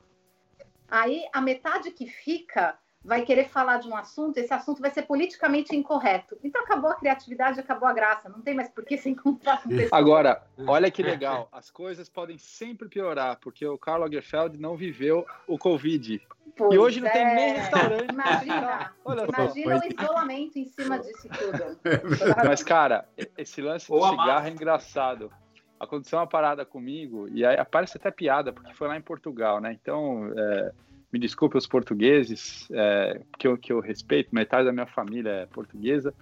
[0.89, 5.03] Aí a metade que fica vai querer falar de um assunto, esse assunto vai ser
[5.03, 6.37] politicamente incorreto.
[6.43, 8.29] Então acabou a criatividade, acabou a graça.
[8.29, 9.93] Não tem mais por que se encontrar com pessoas.
[9.93, 11.49] Agora, olha que legal.
[11.51, 16.21] As coisas podem sempre piorar, porque o Karl Lagerfeld não viveu o Covid.
[16.55, 17.01] Pois e hoje é.
[17.01, 17.57] não tem nem é.
[17.57, 18.11] restaurante.
[18.11, 21.79] Imagina, imagina o isolamento em cima disso tudo.
[22.45, 25.31] Mas, cara, esse lance do cigarro é engraçado.
[25.79, 29.75] Aconteceu uma parada comigo, e aí parece até piada, porque foi lá em Portugal, né?
[29.81, 30.71] Então, é,
[31.11, 35.45] me desculpe os portugueses, é, que, eu, que eu respeito, metade da minha família é
[35.45, 36.13] portuguesa,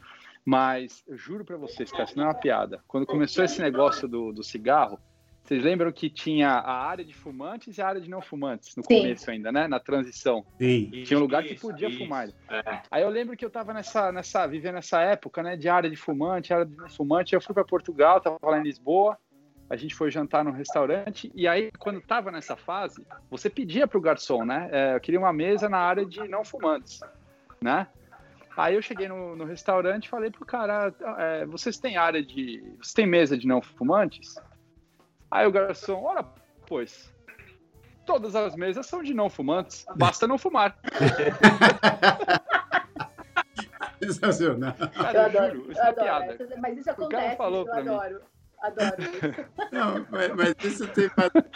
[0.44, 2.82] mas eu juro para vocês, cara, isso não é uma piada.
[2.88, 5.00] Quando começou esse negócio do, do cigarro,
[5.44, 8.84] vocês lembram que tinha a área de fumantes e a área de não fumantes no
[8.84, 9.00] Sim.
[9.00, 9.68] começo ainda, né?
[9.68, 10.46] Na transição.
[10.60, 10.92] Sim.
[11.04, 12.30] Tinha um lugar que podia isso, fumar.
[12.50, 12.82] É.
[12.92, 15.56] Aí eu lembro que eu tava nessa, nessa, vivendo nessa época, né?
[15.56, 17.34] De área de fumante, área de não fumante.
[17.34, 19.18] Eu fui para Portugal, tava lá em Lisboa
[19.70, 23.98] a gente foi jantar num restaurante e aí quando estava nessa fase você pedia para
[23.98, 27.00] o garçom né é, eu queria uma mesa na área de não fumantes
[27.62, 27.88] né
[28.58, 32.62] aí eu cheguei no, no restaurante e falei pro cara é, vocês têm área de
[32.80, 34.36] vocês têm mesa de não fumantes
[35.30, 36.26] aí o garçom ora
[36.66, 37.14] pois
[38.06, 40.78] todas as mesas são de não fumantes basta não fumar
[44.02, 44.74] Sensacional.
[44.74, 46.38] Cara, eu, adoro, juro, isso eu é adoro.
[46.38, 46.58] Piada.
[46.58, 48.16] Mas isso acontece, eu adoro.
[48.16, 48.39] Mim.
[48.62, 48.96] Adoro.
[49.72, 51.10] Não, mas, mas, isso tem,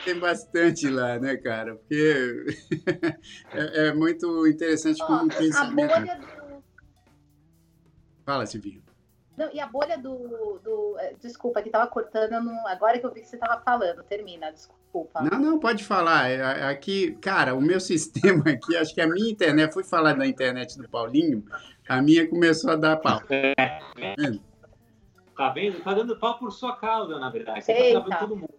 [0.06, 1.76] tem bastante lá, né, cara?
[1.76, 2.46] Porque
[3.54, 5.92] é, é muito interessante oh, como pensamento.
[5.92, 6.64] A bolha do...
[8.26, 8.84] Fala, Silvinho.
[9.36, 10.60] Não, e a bolha do.
[10.64, 12.36] do é, desculpa, que estava cortando.
[12.68, 14.04] agora que eu vi que você estava falando.
[14.04, 15.22] Termina, desculpa.
[15.22, 16.30] Não, não, pode falar.
[16.30, 20.28] É, aqui, cara, o meu sistema aqui, acho que a minha internet, fui falar da
[20.28, 21.44] internet do Paulinho,
[21.90, 23.22] a minha começou a dar pau.
[23.30, 23.80] É.
[25.36, 25.84] Tá vendo?
[25.84, 27.64] Tá dando pau por sua causa, na verdade.
[27.64, 28.02] Você tá Eita.
[28.02, 28.54] tá todo mundo.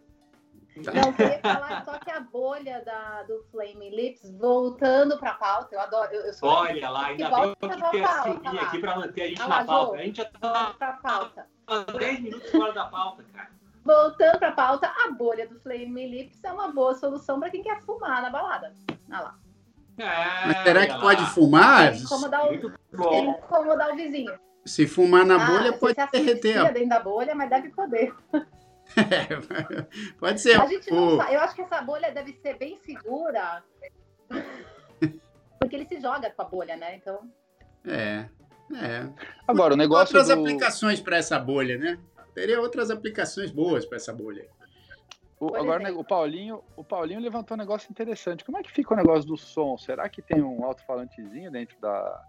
[0.77, 5.75] Não, queria falar só que a bolha da, do Flame Lips, voltando para a pauta,
[5.75, 6.13] eu adoro.
[6.13, 9.43] Eu, eu Olha lá, ainda bem que tem a Silvinha aqui para manter a gente
[9.43, 9.97] ah, na pauta.
[9.97, 11.47] a gente já tá pra pauta.
[11.97, 13.51] 10 minutos fora da pauta, cara.
[13.85, 17.63] Voltando para a pauta, a bolha do Flame Lips é uma boa solução para quem
[17.63, 18.75] quer fumar na balada.
[19.11, 19.39] Olha lá.
[19.97, 21.01] É, Mas será que lá.
[21.01, 21.95] pode fumar?
[21.95, 24.35] Incomodar o, incomodar o vizinho.
[24.64, 26.59] Se fumar na ah, bolha, pode derreter.
[26.59, 26.72] Ó.
[26.72, 28.14] dentro da bolha, mas deve poder.
[28.96, 29.85] É,
[30.18, 30.61] pode ser.
[30.61, 31.35] A gente não sabe.
[31.35, 33.62] Eu acho que essa bolha deve ser bem segura.
[35.59, 36.96] Porque ele se joga com a bolha, né?
[36.96, 37.31] Então.
[37.85, 38.29] É.
[38.74, 39.09] É.
[39.46, 40.16] Agora, o negócio.
[40.16, 40.40] Outras do...
[40.40, 41.98] aplicações para essa bolha, né?
[42.35, 44.48] Teria outras aplicações boas para essa bolha.
[45.38, 48.44] O, agora o Paulinho, o Paulinho levantou um negócio interessante.
[48.44, 49.77] Como é que fica o negócio do som?
[49.77, 52.24] Será que tem um alto-falantezinho dentro da,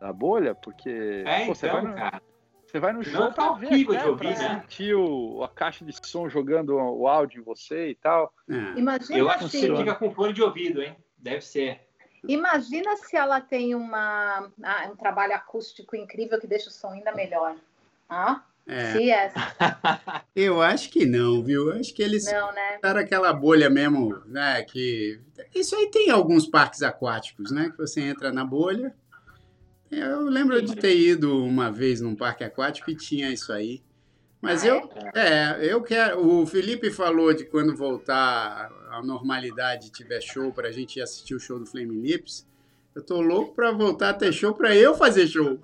[0.00, 2.22] da bolha, porque é, pô, você, então, vai no, cara.
[2.66, 4.60] você vai no show para ver até, de ouvir, pra né?
[4.60, 8.32] sentir o, a caixa de som jogando o áudio em você e tal.
[8.48, 8.78] É.
[8.78, 10.96] Imagina Eu acho que você fica com fone de ouvido, hein?
[11.18, 11.80] Deve ser.
[12.28, 17.12] Imagina se ela tem uma, ah, um trabalho acústico incrível que deixa o som ainda
[17.12, 17.54] melhor.
[18.08, 18.42] Ah?
[18.66, 18.92] É.
[18.92, 19.32] Se é.
[20.34, 21.70] Eu acho que não, viu?
[21.70, 22.78] Eu acho que eles não, né?
[22.82, 24.62] aquela bolha mesmo, né?
[24.64, 25.20] Que
[25.54, 27.70] isso aí tem alguns parques aquáticos, né?
[27.70, 28.92] Que você entra na bolha,
[29.90, 33.82] eu lembro de ter ido uma vez num parque aquático e tinha isso aí.
[34.40, 35.60] Mas ah, eu, é?
[35.60, 36.24] é, eu quero.
[36.24, 41.34] O Felipe falou de quando voltar à normalidade tiver show para a gente ir assistir
[41.34, 42.46] o show do Flame Lips.
[42.94, 45.60] Eu tô louco para voltar a ter show para eu fazer show.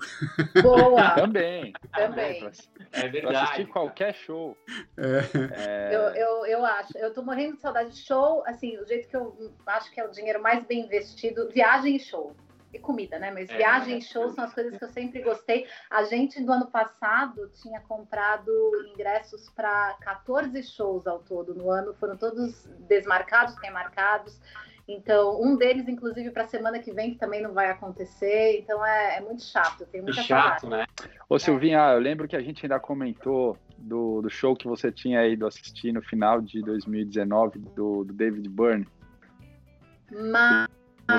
[0.62, 1.12] Boa!
[1.16, 1.72] Também.
[1.94, 2.50] Também.
[2.92, 3.20] É verdade.
[3.22, 4.56] Pra assistir qualquer show.
[4.98, 5.38] É.
[5.54, 5.96] É...
[5.96, 6.98] Eu, eu, eu acho.
[6.98, 8.42] Eu tô morrendo de saudade de show.
[8.46, 12.00] Assim, o jeito que eu acho que é o dinheiro mais bem investido, viagem e
[12.00, 12.36] show
[12.72, 13.30] e comida, né?
[13.30, 15.66] Mas é, viagem e show são as coisas que eu sempre gostei.
[15.90, 18.50] A gente, do ano passado, tinha comprado
[18.92, 21.94] ingressos para 14 shows ao todo no ano.
[21.94, 24.40] Foram todos desmarcados, remarcados.
[24.88, 28.58] Então, um deles, inclusive, para a semana que vem, que também não vai acontecer.
[28.58, 29.86] Então, é, é muito chato.
[29.86, 30.90] Tem muita chato, saudade.
[30.90, 31.08] né?
[31.28, 35.26] Ô, Silvinha, eu lembro que a gente ainda comentou do, do show que você tinha
[35.26, 38.88] ido assistir no final de 2019 do, do David Byrne.
[40.10, 40.68] Mas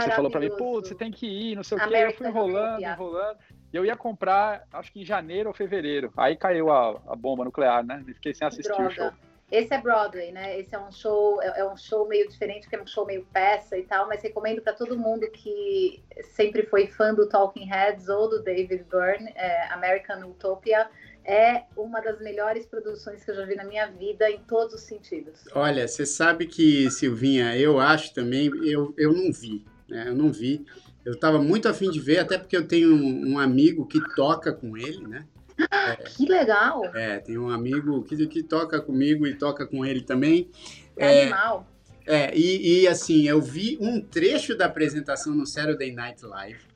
[0.01, 1.95] você falou para mim, pô, você tem que ir, não sei o quê.
[1.95, 3.37] Eu fui enrolando, enrolando.
[3.71, 6.11] E eu ia comprar, acho que em janeiro ou fevereiro.
[6.15, 8.03] Aí caiu a, a bomba nuclear, né?
[8.07, 8.87] E fiquei sem assistir Droga.
[8.87, 9.11] o show.
[9.53, 10.59] Esse é Broadway, né?
[10.59, 13.23] Esse é um show, é, é um show meio diferente, porque é um show meio
[13.31, 18.09] peça e tal, mas recomendo para todo mundo que sempre foi fã do Talking Heads
[18.09, 20.89] ou do David Byrne, é, American Utopia.
[21.25, 24.81] É uma das melhores produções que eu já vi na minha vida, em todos os
[24.81, 25.45] sentidos.
[25.53, 30.05] Olha, você sabe que, Silvinha, eu acho também, eu, eu não vi, né?
[30.07, 30.65] Eu não vi.
[31.05, 34.53] Eu estava muito afim de ver, até porque eu tenho um, um amigo que toca
[34.53, 35.25] com ele, né?
[35.69, 36.85] É, que legal!
[36.95, 40.49] É, tem um amigo que, que toca comigo e toca com ele também.
[40.97, 41.67] É, animal.
[42.05, 46.72] É, e, e, assim, eu vi um trecho da apresentação no Saturday Night Live.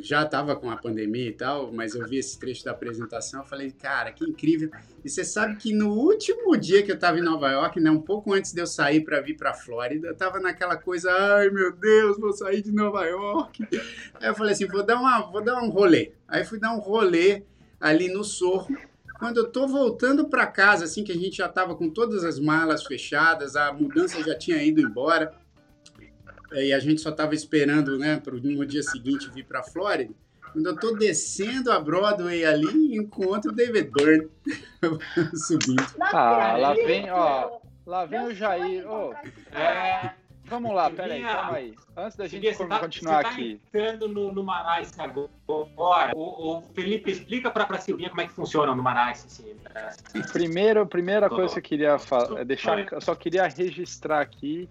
[0.00, 3.46] Já estava com a pandemia e tal, mas eu vi esse trecho da apresentação, eu
[3.46, 4.70] falei, cara, que incrível.
[5.04, 8.00] E você sabe que no último dia que eu estava em Nova York, né, um
[8.00, 11.72] pouco antes de eu sair para vir para Flórida, eu estava naquela coisa, ai meu
[11.72, 13.66] Deus, vou sair de Nova York.
[14.20, 16.12] Aí eu falei assim, vou dar, uma, vou dar um rolê.
[16.28, 17.42] Aí fui dar um rolê
[17.80, 18.76] ali no Sorro.
[19.18, 22.38] Quando eu tô voltando para casa, assim que a gente já estava com todas as
[22.38, 25.34] malas fechadas, a mudança já tinha ido embora,
[26.52, 30.12] e a gente só estava esperando, né, para no dia seguinte vir para Flórida.
[30.52, 34.28] Quando eu tô descendo a Broadway ali, encontro o David Byrne
[35.34, 35.84] subindo.
[36.00, 38.84] Ah, lá vem, ó, lá vem o Jair.
[38.90, 39.12] Oh,
[39.56, 40.12] é,
[40.50, 41.74] Vamos lá, peraí, calma aí.
[41.96, 43.60] Antes da gente tá, continuar tá aqui.
[43.68, 45.30] entrando no, no Marais agora.
[46.12, 49.24] O, o Felipe, explica para a Silvinha como é que funciona no Marais.
[49.24, 49.54] Assim,
[50.32, 54.68] Primeiro, primeira coisa que eu queria falar, é deixar, eu só queria registrar aqui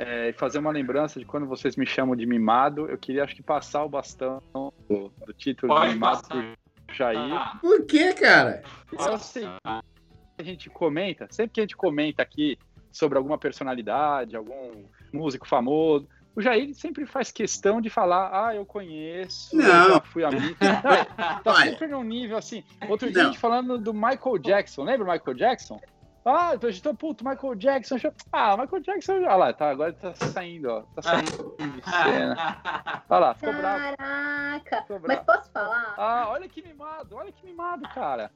[0.00, 2.88] é, e fazer uma lembrança de quando vocês me chamam de mimado.
[2.88, 4.42] Eu queria, acho que, passar o bastão
[4.88, 6.56] do, do título Pode de mimado passar.
[6.86, 7.32] pro Jair.
[7.34, 7.58] Ah.
[7.60, 8.62] Por que, cara?
[8.98, 12.58] É assim, a gente comenta, sempre que a gente comenta aqui
[12.90, 16.08] sobre alguma personalidade, algum músico famoso.
[16.34, 19.64] O Jair sempre faz questão de falar, ah, eu conheço, não.
[19.66, 20.56] eu já fui amigo.
[20.60, 22.64] Não, tá sempre num nível assim.
[22.88, 23.28] Outro dia não.
[23.28, 25.78] a gente falando do Michael Jackson, lembra o Michael Jackson?
[26.22, 27.96] Ah, a gente tá, puto, Michael Jackson.
[28.30, 30.82] Ah, Michael Jackson, olha lá, tá, agora tá saindo, ó.
[30.94, 33.02] Tá saindo de cena.
[33.08, 33.96] Olha lá, ficou bravo.
[33.96, 35.06] Caraca, ficou bravo.
[35.26, 35.94] mas posso falar?
[35.96, 38.30] Ah, olha que mimado, olha que mimado, cara.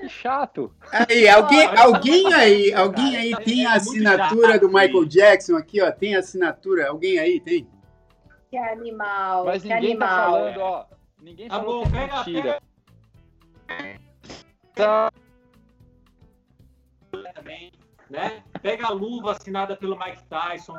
[0.00, 0.72] Que chato.
[0.92, 6.14] Aí, alguém, alguém aí, alguém aí tem a assinatura do Michael Jackson aqui, ó, tem
[6.14, 7.68] a assinatura, alguém aí tem?
[8.48, 10.08] Que animal, Mas que ninguém animal.
[10.08, 10.86] tá falando, ó,
[11.20, 12.62] ninguém tá falou que é mentira.
[14.74, 15.12] Tá
[17.34, 17.72] também,
[18.08, 18.42] né?
[18.62, 20.78] Pega a luva assinada pelo Mike Tyson.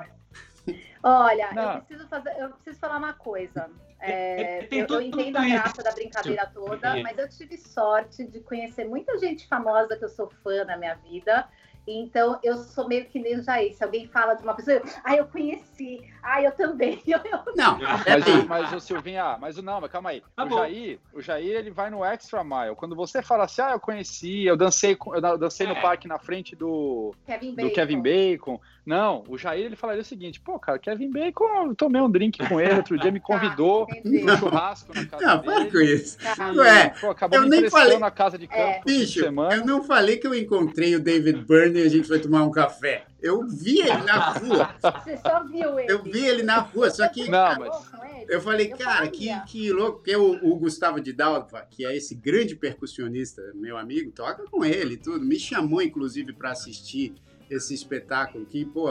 [1.02, 3.70] Olha, eu preciso, fazer, eu preciso falar uma coisa.
[4.02, 8.86] É, eu, eu, entendo a graça da brincadeira toda, mas eu tive sorte de conhecer
[8.86, 11.48] muita gente famosa que eu sou fã na minha vida
[11.88, 13.74] então, eu sou meio que nem o Jair.
[13.74, 17.02] Se alguém fala de uma pessoa, eu, ah, eu conheci, ah, eu também.
[17.56, 20.24] Não, mas, mas o Silvinha, mas não, mas calma aí.
[20.36, 22.76] Tá o, Jair, o Jair, ele vai no extra mile.
[22.76, 25.70] Quando você fala assim, ah, eu conheci, eu dancei, eu dancei é.
[25.70, 27.68] no parque na frente do Kevin Bacon.
[27.68, 28.62] Do Kevin Bacon.
[28.90, 32.40] Não, o Jair, ele falaria o seguinte, pô, cara, Kevin Bacon, eu tomei um drink
[32.48, 35.64] com ele, outro dia me tá, convidou tá, um churrasco na casa não, dele.
[35.66, 36.18] Não, com isso.
[36.56, 38.00] Ué, pô, acabou eu me nem falei...
[38.00, 38.82] na casa de campo é.
[38.84, 42.44] Bicho, eu não falei que eu encontrei o David Byrne e a gente foi tomar
[42.44, 43.06] um café.
[43.22, 44.76] Eu vi ele na rua.
[44.82, 45.92] Você só viu ele.
[45.92, 47.30] Eu vi ele na rua, só que.
[47.30, 47.92] Não, mas.
[48.28, 49.98] Eu falei, cara, que, que louco.
[49.98, 54.66] Porque o, o Gustavo de Dalva, que é esse grande percussionista, meu amigo, toca com
[54.66, 55.24] ele e tudo.
[55.24, 57.14] Me chamou, inclusive, para assistir
[57.50, 58.46] esse espetáculo.
[58.46, 58.88] Que, pô,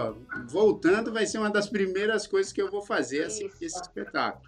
[0.49, 4.43] voltando, vai ser uma das primeiras coisas que eu vou fazer, assistir esse espetáculo.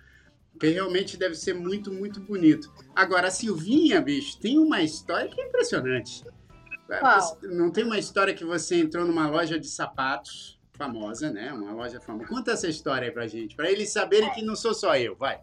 [0.53, 2.73] Porque realmente deve ser muito, muito bonito.
[2.95, 6.25] Agora, a Silvinha, bicho, tem uma história que é impressionante.
[6.87, 7.39] Qual?
[7.45, 11.53] Não tem uma história que você entrou numa loja de sapatos famosa, né?
[11.53, 12.27] Uma loja famosa.
[12.27, 15.41] Conta essa história aí pra gente, pra eles saberem que não sou só eu, vai.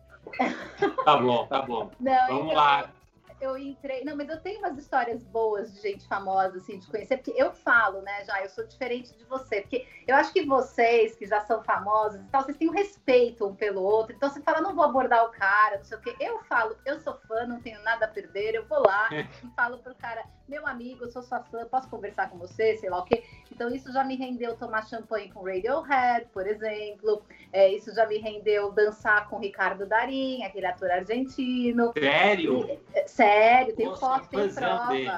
[1.05, 1.89] Tá bom, tá bom.
[1.99, 2.91] Não, Vamos então, lá.
[3.39, 4.03] Eu entrei.
[4.03, 7.51] Não, mas eu tenho umas histórias boas de gente famosa, assim, de conhecer, porque eu
[7.51, 11.41] falo, né, já, eu sou diferente de você, porque eu acho que vocês, que já
[11.41, 14.75] são famosos e tal, vocês têm um respeito um pelo outro, então você fala, não
[14.75, 16.15] vou abordar o cara, não sei o quê.
[16.19, 19.77] Eu falo, eu sou fã, não tenho nada a perder, eu vou lá e falo
[19.79, 23.05] pro cara, meu amigo, eu sou sua fã, posso conversar com você, sei lá o
[23.05, 23.23] quê.
[23.51, 28.17] Então isso já me rendeu tomar champanhe com Radiohead, por exemplo, é, isso já me
[28.17, 31.91] rendeu dançar com Ricardo Darim, aquele ator argentino.
[31.97, 32.65] Sério?
[32.67, 34.91] E, é, sério, tem Nossa, foto, tem prova.
[34.91, 35.11] Dele.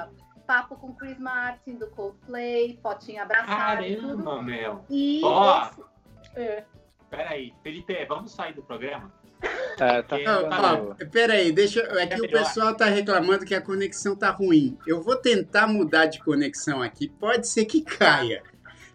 [0.46, 3.84] Papo com Chris Martin do Coldplay, fotinho abraçado.
[3.84, 4.84] Caramba, meu.
[4.90, 5.62] E oh.
[5.62, 6.40] esse...
[6.40, 6.64] é.
[7.08, 9.12] Peraí, Felipe, vamos sair do programa?
[9.78, 11.80] É, tá não, peraí, deixa.
[11.80, 14.76] É que é o pessoal tá reclamando que a conexão tá ruim.
[14.86, 17.08] Eu vou tentar mudar de conexão aqui.
[17.08, 18.42] Pode ser que caia.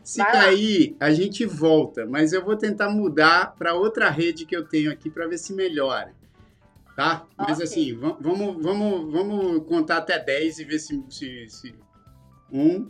[0.04, 1.08] Se Vai cair, lá.
[1.08, 5.10] a gente volta, mas eu vou tentar mudar para outra rede que eu tenho aqui
[5.10, 6.14] para ver se melhora.
[6.96, 7.26] Tá?
[7.38, 7.64] Mas okay.
[7.64, 11.04] assim, vamos, vamos, vamos contar até 10 e ver se.
[11.10, 11.76] se, se...
[12.52, 12.90] Um,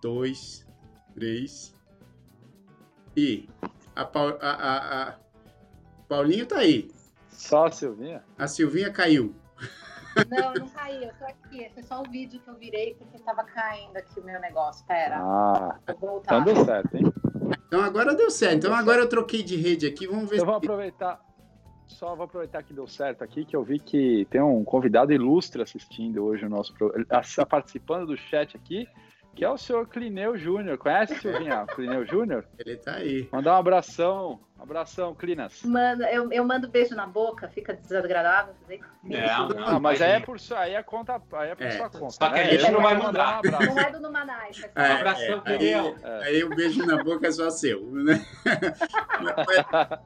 [0.00, 0.66] dois,
[1.14, 1.74] três.
[3.16, 3.48] E
[3.94, 5.14] a, a, a, a
[6.08, 6.90] Paulinho tá aí.
[7.28, 8.24] Só a Silvinha?
[8.38, 9.34] A Silvinha caiu.
[10.30, 11.70] Não, não caiu, eu tô aqui.
[11.74, 14.86] Foi só o vídeo que eu virei porque tava caindo aqui o meu negócio.
[14.86, 15.18] Pera.
[15.20, 15.78] Ah.
[15.88, 17.12] Então deu certo, hein?
[17.66, 18.56] Então agora deu certo.
[18.56, 20.06] Então agora eu troquei de rede aqui.
[20.06, 20.38] Vamos ver.
[20.38, 21.20] Eu vou aproveitar.
[21.94, 25.62] Só vou aproveitar que deu certo aqui, que eu vi que tem um convidado ilustre
[25.62, 26.74] assistindo hoje o nosso
[27.48, 28.88] participando do chat aqui
[29.34, 30.78] que é o senhor Clineu Júnior.
[30.78, 31.66] Conhece, Silvinha?
[31.66, 32.46] Clineu Júnior?
[32.58, 33.28] Ele tá aí.
[33.32, 34.40] Mandar um abração.
[34.64, 35.62] Um abração, Clinas.
[35.62, 40.12] Manda, eu, eu mando beijo na boca, fica desagradável fazer Não, não, não mas aí
[40.12, 41.70] é por sua, aí é conta, aí é por é.
[41.72, 42.12] sua conta.
[42.12, 43.34] Só que a gente não vai mandar.
[43.34, 43.66] Um abraço.
[43.66, 44.64] Não é do Numanais.
[44.74, 45.74] É, um abração, é, aí,
[46.22, 48.24] aí o beijo na boca é só seu, né?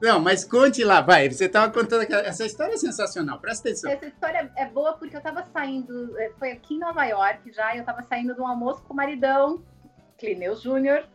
[0.03, 1.29] não, mas conte lá, vai.
[1.29, 3.89] Você tava contando que essa história é sensacional, presta atenção.
[3.89, 7.77] Essa história é boa porque eu tava saindo, é, foi aqui em Nova York já,
[7.77, 9.63] eu tava saindo de um almoço com o maridão,
[10.17, 11.05] Clineu Júnior,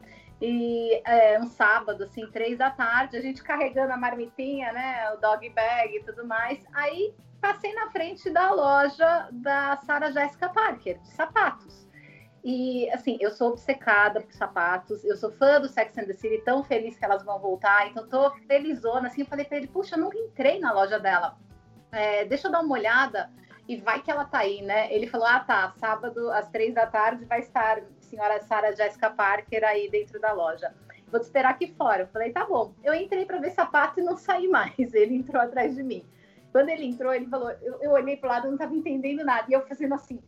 [0.47, 5.11] e é, um sábado, assim, três da tarde, a gente carregando a marmitinha, né?
[5.15, 6.63] O dog bag e tudo mais.
[6.75, 11.89] Aí passei na frente da loja da Sarah Jessica Parker, de sapatos.
[12.45, 16.43] E, assim, eu sou obcecada por sapatos, eu sou fã do Sex and the City,
[16.45, 19.97] tão feliz que elas vão voltar, então tô felizona, assim, eu falei pra ele, puxa,
[19.97, 21.39] eu nunca entrei na loja dela,
[21.91, 23.31] é, deixa eu dar uma olhada,
[23.67, 24.93] e vai que ela tá aí, né?
[24.93, 29.65] Ele falou, ah, tá, sábado às três da tarde vai estar senhora Sarah Jessica Parker
[29.65, 30.73] aí dentro da loja.
[31.11, 32.03] Vou te esperar aqui fora.
[32.03, 32.73] Eu falei, tá bom.
[32.83, 34.73] Eu entrei para ver sapato e não saí mais.
[34.95, 36.05] Ele entrou atrás de mim.
[36.53, 39.45] Quando ele entrou, ele falou, eu, eu olhei pro lado, não estava entendendo nada.
[39.49, 40.23] E eu fazendo assim,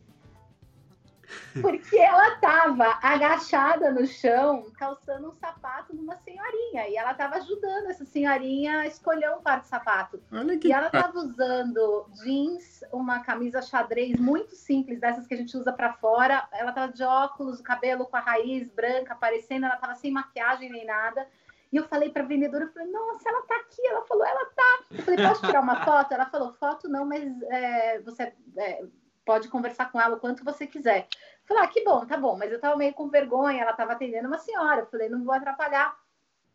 [1.61, 6.87] porque ela estava agachada no chão, calçando um sapato numa senhorinha.
[6.87, 10.21] E ela estava ajudando essa senhorinha a escolher um par de sapato.
[10.63, 15.71] E ela estava usando jeans, uma camisa xadrez muito simples, dessas que a gente usa
[15.71, 16.47] para fora.
[16.53, 20.69] Ela estava de óculos, o cabelo com a raiz branca aparecendo, ela estava sem maquiagem
[20.69, 21.27] nem nada.
[21.71, 23.85] E eu falei para a vendedora, eu falei, nossa, ela está aqui.
[23.85, 24.79] Ela falou, ela está.
[24.91, 26.13] Eu falei, posso tirar uma foto?
[26.13, 28.85] Ela falou, foto não, mas é, você é,
[29.27, 31.05] pode conversar com ela o quanto você quiser.
[31.45, 34.27] Falei, ah, que bom, tá bom, mas eu tava meio com vergonha, ela tava atendendo
[34.27, 35.93] uma senhora, eu falei, não vou atrapalhar.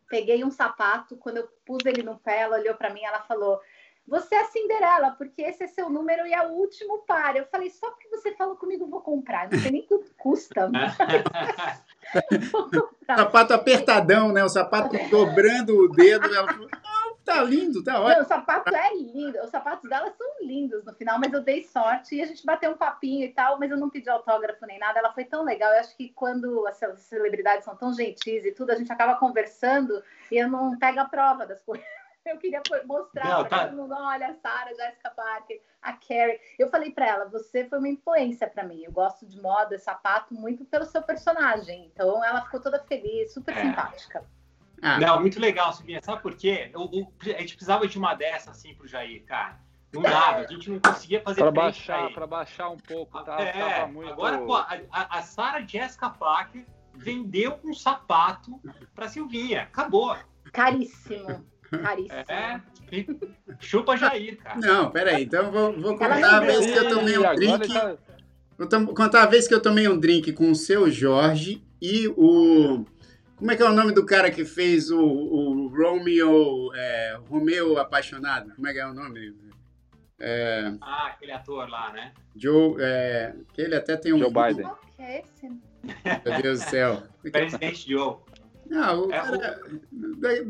[0.09, 3.59] Peguei um sapato, quando eu pus ele no pé, ela olhou para mim, ela falou,
[4.07, 7.35] você é Cinderela, porque esse é seu número e é o último par.
[7.35, 9.49] Eu falei, só porque você falou comigo, vou comprar.
[9.49, 10.69] Não sei nem quanto custa.
[13.05, 14.43] sapato apertadão, né?
[14.43, 16.25] O sapato dobrando o dedo.
[16.35, 16.69] Ela falou,
[17.23, 18.15] Tá lindo, tá ótimo.
[18.15, 19.39] Não, o sapato é lindo.
[19.41, 22.71] Os sapatos dela são lindos no final, mas eu dei sorte e a gente bateu
[22.71, 24.99] um papinho e tal, mas eu não pedi autógrafo nem nada.
[24.99, 25.71] Ela foi tão legal.
[25.71, 30.03] Eu acho que quando as celebridades são tão gentis e tudo, a gente acaba conversando
[30.29, 31.85] e eu não pego a prova das coisas.
[32.25, 33.67] Eu queria mostrar não, tá...
[33.67, 36.39] todo mundo, olha a Sarah, Jessica Parker, a Carrie.
[36.57, 38.81] Eu falei para ela, você foi uma influência para mim.
[38.81, 41.91] Eu gosto de moda, sapato muito pelo seu personagem.
[41.93, 43.61] Então ela ficou toda feliz, super é.
[43.61, 44.23] simpática.
[44.83, 44.99] Ah.
[44.99, 46.01] Não, muito legal, Silvinha.
[46.03, 46.69] Sabe por quê?
[46.73, 49.57] Eu, eu, a gente precisava de uma dessa assim pro Jair, cara.
[49.93, 53.39] Não dava, a gente não conseguia fazer para baixar, para baixar um pouco, tá?
[53.41, 54.11] É, muito...
[54.11, 58.59] Agora, pô, a, a Sarah Jessica Parker vendeu um sapato
[58.93, 59.61] para Silvinha.
[59.61, 60.17] Acabou.
[60.51, 61.45] Caríssimo.
[61.71, 62.23] Caríssimo.
[62.27, 62.61] É,
[63.61, 64.59] chupa Jair, cara.
[64.59, 65.23] Não, peraí.
[65.23, 67.73] Então vou, vou contar a vez que eu tomei um drink.
[67.73, 67.95] Tá...
[68.57, 72.85] Vou contar a vez que eu tomei um drink com o seu Jorge e o
[73.43, 77.77] como é que é o nome do cara que fez o, o Romeo, é, Romeo
[77.77, 78.55] Apaixonado?
[78.55, 79.35] Como é que é o nome?
[80.17, 82.13] É, ah, aquele ator lá, né?
[82.37, 84.19] Joe, é, que ele até tem um...
[84.19, 84.65] Joe Biden.
[84.93, 85.25] Okay,
[86.25, 87.03] Meu Deus do céu.
[87.21, 88.15] Presidente Joe.
[88.73, 89.59] Ah, o é, cara...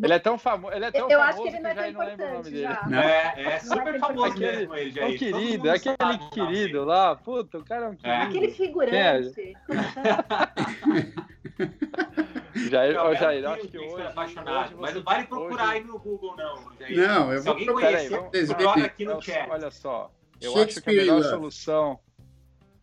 [0.04, 0.72] Ele é tão, famo...
[0.72, 2.88] ele é tão eu famoso acho que ele não é tão importante já.
[2.92, 5.08] É, é super famoso aquele, mesmo ele, Jair.
[5.08, 7.16] É um querido, aquele sabe, querido não, lá.
[7.16, 8.22] Puta, o cara é um querido.
[8.22, 9.58] Aquele figurante.
[12.56, 14.66] Jair, não, Jair, acho que hoje, apaixonado.
[14.66, 15.74] Hoje Mas não vale procurar hoje...
[15.74, 16.72] aí no Google, não.
[16.80, 16.98] Jair.
[16.98, 19.50] Não, eu Se alguém conhecer, joga aqui no chat.
[19.50, 22.00] Olha só, eu acho que a melhor solução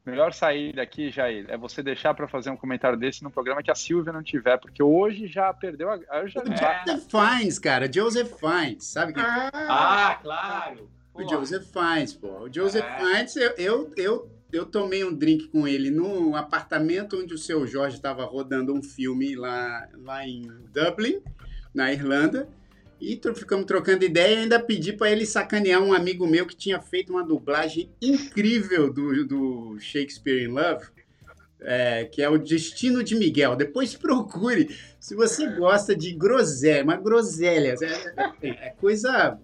[0.04, 3.70] melhor saída aqui, Jair, é você deixar para fazer um comentário desse no programa que
[3.70, 6.26] a Silvia não tiver, porque hoje já perdeu a.
[6.26, 6.42] Já...
[6.42, 10.90] O Joseph Fiennes, cara, Joseph Fiennes, sabe quem ah, ah, claro.
[11.14, 12.44] O Joseph Fiennes, pô.
[12.44, 12.98] O Joseph é.
[12.98, 17.66] Fiennes, eu, eu, eu, eu, tomei um drink com ele no apartamento onde o seu
[17.66, 20.42] Jorge estava rodando um filme lá, lá em
[20.72, 21.20] Dublin,
[21.74, 22.48] na Irlanda.
[23.00, 26.80] E ficamos trocando ideia e ainda pedi para ele sacanear um amigo meu que tinha
[26.82, 30.86] feito uma dublagem incrível do, do Shakespeare in Love,
[31.62, 33.56] é, que é o Destino de Miguel.
[33.56, 39.38] Depois procure, se você gosta de groselha, uma groselha, é, é, é coisa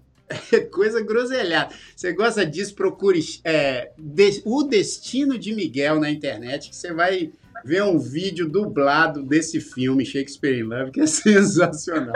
[0.73, 1.75] coisa groselhada.
[1.95, 7.33] Você gosta disso, procure é, de, o Destino de Miguel na internet, que você vai
[7.65, 12.15] ver um vídeo dublado desse filme, Shakespeare in Love, que é sensacional.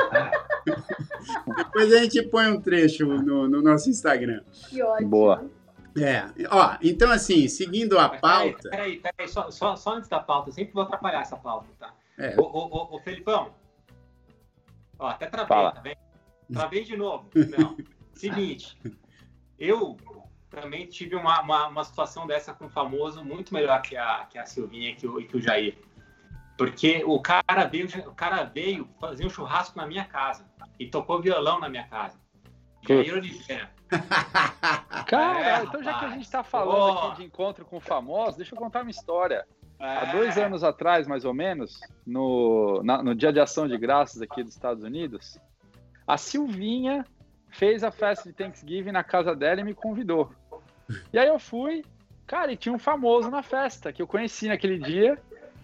[1.56, 4.42] Depois a gente põe um trecho no, no nosso Instagram.
[4.68, 5.08] Que ótimo.
[5.08, 5.50] Boa.
[5.98, 8.70] É, ó, então assim, seguindo a pauta.
[8.70, 11.66] Peraí, peraí, peraí só, só, só, antes da pauta, eu sempre vou atrapalhar essa pauta,
[11.78, 11.92] tá?
[12.16, 12.38] É.
[12.38, 13.52] Ô, ô, ô, ô Felipão,
[14.98, 15.72] ó, até travei, Fala.
[15.72, 15.96] tá bem?
[16.52, 17.28] Travei de novo.
[17.34, 17.76] Não.
[18.20, 18.78] Seguinte,
[19.58, 19.96] eu
[20.50, 24.38] também tive uma, uma, uma, situação dessa com o famoso muito melhor que a, que
[24.38, 25.78] a Silvinha e que o, que o Jair.
[26.58, 30.44] Porque o cara, veio, o cara veio fazer um churrasco na minha casa
[30.78, 32.18] e tocou violão na minha casa.
[32.86, 33.70] Jair Oliveira.
[35.06, 37.08] Cara, é, então já que a gente está falando oh.
[37.08, 39.44] aqui de encontro com famosos, deixa eu contar uma história.
[39.80, 39.96] É.
[39.96, 44.22] Há dois anos atrás, mais ou menos, no, na, no Dia de Ação de Graças
[44.22, 45.38] aqui dos Estados Unidos,
[46.06, 47.04] a Silvinha
[47.50, 50.32] fez a festa de Thanksgiving na casa dela e me convidou.
[51.12, 51.84] E aí eu fui,
[52.26, 55.18] cara, e tinha um famoso na festa que eu conheci naquele dia,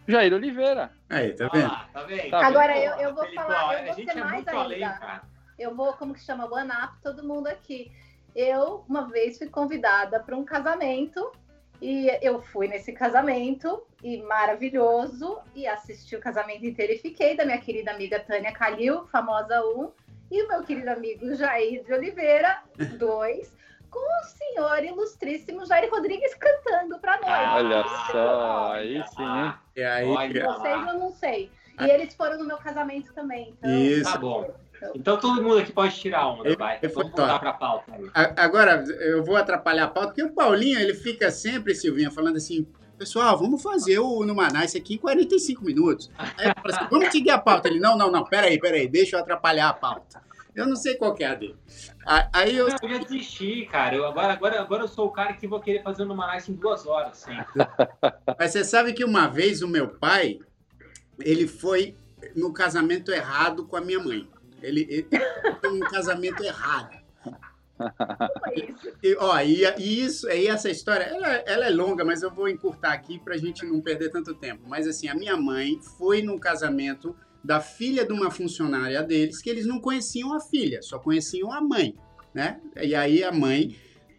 [0.07, 0.91] Jair Oliveira.
[1.11, 1.66] Aí, tá vendo?
[1.66, 2.30] Ah, tá vendo?
[2.30, 4.61] Tá Agora eu, eu vou falar, eu vou ser é mais ainda.
[4.61, 5.20] Além,
[5.59, 7.91] eu vou, como que chama, one up todo mundo aqui.
[8.34, 11.32] Eu, uma vez, fui convidada para um casamento
[11.80, 17.45] e eu fui nesse casamento e maravilhoso e assisti o casamento inteiro e fiquei da
[17.45, 19.91] minha querida amiga Tânia Calil, famosa 1,
[20.31, 22.62] e o meu querido amigo Jair de Oliveira,
[22.99, 23.57] 2
[23.89, 27.31] com o senhor ilustríssimo Jair Rodrigues cantando para nós.
[27.31, 29.55] Ah, olha só, aí sim.
[29.74, 31.51] E aí, Vocês eu não sei.
[31.81, 33.55] E eles foram no meu casamento também.
[33.59, 33.70] Então...
[33.70, 34.12] Isso.
[34.12, 34.51] Tá bom.
[34.95, 36.79] Então todo mundo aqui pode tirar onda, vai.
[36.83, 37.93] Eu, Vamos voltar para a pauta.
[37.93, 38.33] Aí.
[38.37, 42.66] Agora, eu vou atrapalhar a pauta, porque o Paulinho, ele fica sempre, Silvinha, falando assim,
[42.97, 46.11] pessoal, vamos fazer o Numaná isso aqui em 45 minutos.
[46.19, 47.69] Aí eu falo assim, vamos seguir a pauta.
[47.69, 50.25] Ele, não, não, não, peraí, peraí, deixa eu atrapalhar a pauta.
[50.55, 51.57] Eu não sei qual é a dele.
[52.33, 52.69] Aí eu...
[52.69, 53.95] eu ia desistir, cara.
[53.95, 56.55] Eu, agora, agora, agora eu sou o cara que vou querer fazer uma análise em
[56.55, 57.37] duas horas, sim.
[58.39, 60.39] Mas você sabe que uma vez o meu pai,
[61.21, 61.95] ele foi
[62.35, 64.27] no casamento errado com a minha mãe.
[64.63, 65.09] Ele, ele
[65.61, 66.97] foi um casamento errado.
[69.03, 72.49] E, ó, e, e, isso, e essa história, ela, ela, é longa, mas eu vou
[72.49, 74.62] encurtar aqui para a gente não perder tanto tempo.
[74.66, 77.14] Mas assim, a minha mãe foi num casamento
[77.45, 81.61] da filha de uma funcionária deles, que eles não conheciam a filha, só conheciam a
[81.61, 81.95] mãe,
[82.35, 82.61] né?
[82.81, 83.77] E aí a mãe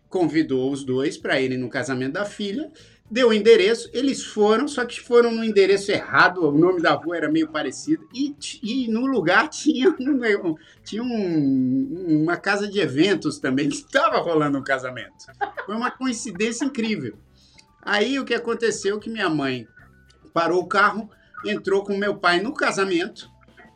[0.10, 2.72] convidou os dois para irem no casamento da filha,
[3.10, 7.18] deu o endereço, eles foram, só que foram no endereço errado, o nome da rua
[7.18, 9.96] era meio parecido, e, e no lugar tinha,
[10.84, 15.26] tinha um, uma casa de eventos também que estava rolando um casamento.
[15.66, 17.18] Foi uma coincidência incrível.
[17.82, 19.66] Aí o que aconteceu que minha mãe
[20.34, 21.10] parou o carro,
[21.46, 23.30] entrou com meu pai no casamento.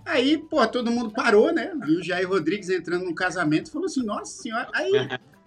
[0.05, 1.73] Aí, pô, todo mundo parou, né?
[1.85, 4.67] Viu o Jair Rodrigues entrando no casamento falou assim: Nossa senhora.
[4.73, 4.91] Aí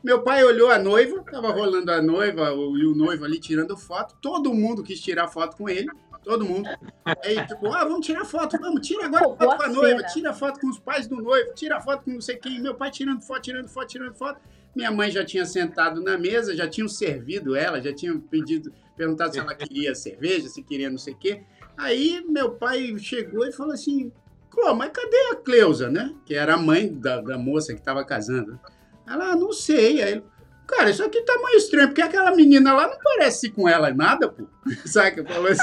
[0.04, 4.14] meu pai olhou a noiva, tava rolando a noiva e o noivo ali tirando foto.
[4.20, 5.88] Todo mundo quis tirar foto com ele.
[6.22, 6.68] Todo mundo.
[7.04, 10.60] Aí, tipo, ah, vamos tirar foto, vamos, tira agora foto com a noiva, tira foto
[10.60, 12.60] com os pais do noivo, tira foto com não sei quem.
[12.60, 14.40] Meu pai tirando foto, tirando foto, tirando foto.
[14.76, 19.32] Minha mãe já tinha sentado na mesa, já tinham servido ela, já tinham pedido, perguntado
[19.32, 21.42] se ela queria cerveja, se queria não sei o quê.
[21.78, 24.12] Aí meu pai chegou e falou assim:
[24.50, 26.14] Clô, mas cadê a Cleusa, né?
[26.26, 28.60] Que era a mãe da, da moça que estava casando.
[29.06, 30.02] Ela, ah, não sei.
[30.02, 30.22] Aí
[30.66, 34.28] cara, isso aqui tá meio estranho, porque aquela menina lá não parece com ela nada,
[34.28, 34.46] pô.
[34.86, 35.24] Sabe?
[35.24, 35.62] Falou, assim,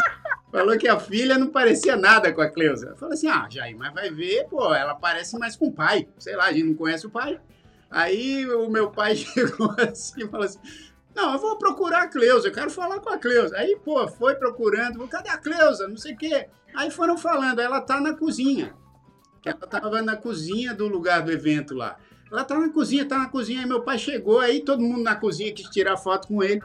[0.51, 2.95] falou que a filha não parecia nada com a Cleusa.
[2.97, 6.07] Falou assim: ah, Jair, mas vai ver, pô, ela parece mais com o pai.
[6.17, 7.39] Sei lá, a gente não conhece o pai.
[7.89, 10.59] Aí o meu pai chegou assim e falou assim:
[11.15, 13.57] não, eu vou procurar a Cleusa, eu quero falar com a Cleusa.
[13.57, 15.87] Aí, pô, foi procurando, cadê a Cleusa?
[15.87, 16.47] Não sei o quê.
[16.73, 18.73] Aí foram falando, ela tá na cozinha.
[19.43, 21.97] ela estava na cozinha do lugar do evento lá.
[22.31, 25.15] Ela tá na cozinha, tá na cozinha, aí meu pai chegou, aí todo mundo na
[25.15, 26.61] cozinha quis tirar foto com ele.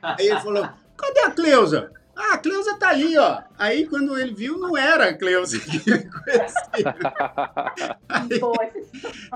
[0.00, 0.66] Aí ele falou,
[0.96, 1.92] cadê a Cleusa?
[2.16, 3.42] Ah, a Cleusa tá ali, ó.
[3.58, 6.96] Aí quando ele viu, não era a Cleusa que ele conhecia.
[8.08, 8.40] Aí,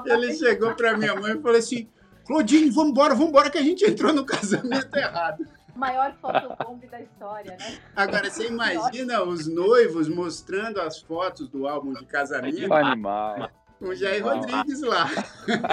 [0.06, 1.86] ele chegou pra minha mãe e falou assim,
[2.26, 5.44] Claudine, vamos embora, vamos embora que a gente entrou no casamento errado.
[5.76, 7.78] Maior fotobomb da história, né?
[7.94, 12.72] Agora, você imagina os noivos mostrando as fotos do álbum de casamento.
[12.72, 13.50] Animal.
[13.80, 15.08] Com Jair Rodrigues lá.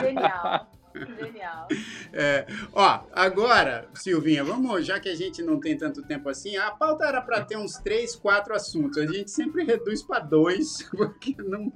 [0.02, 0.72] Genial.
[1.20, 1.68] Genial.
[2.14, 6.72] É, ó, agora, Silvinha, vamos, já que a gente não tem tanto tempo assim, a
[6.72, 8.98] pauta era para ter uns três, quatro assuntos.
[8.98, 11.72] A gente sempre reduz para dois, porque não.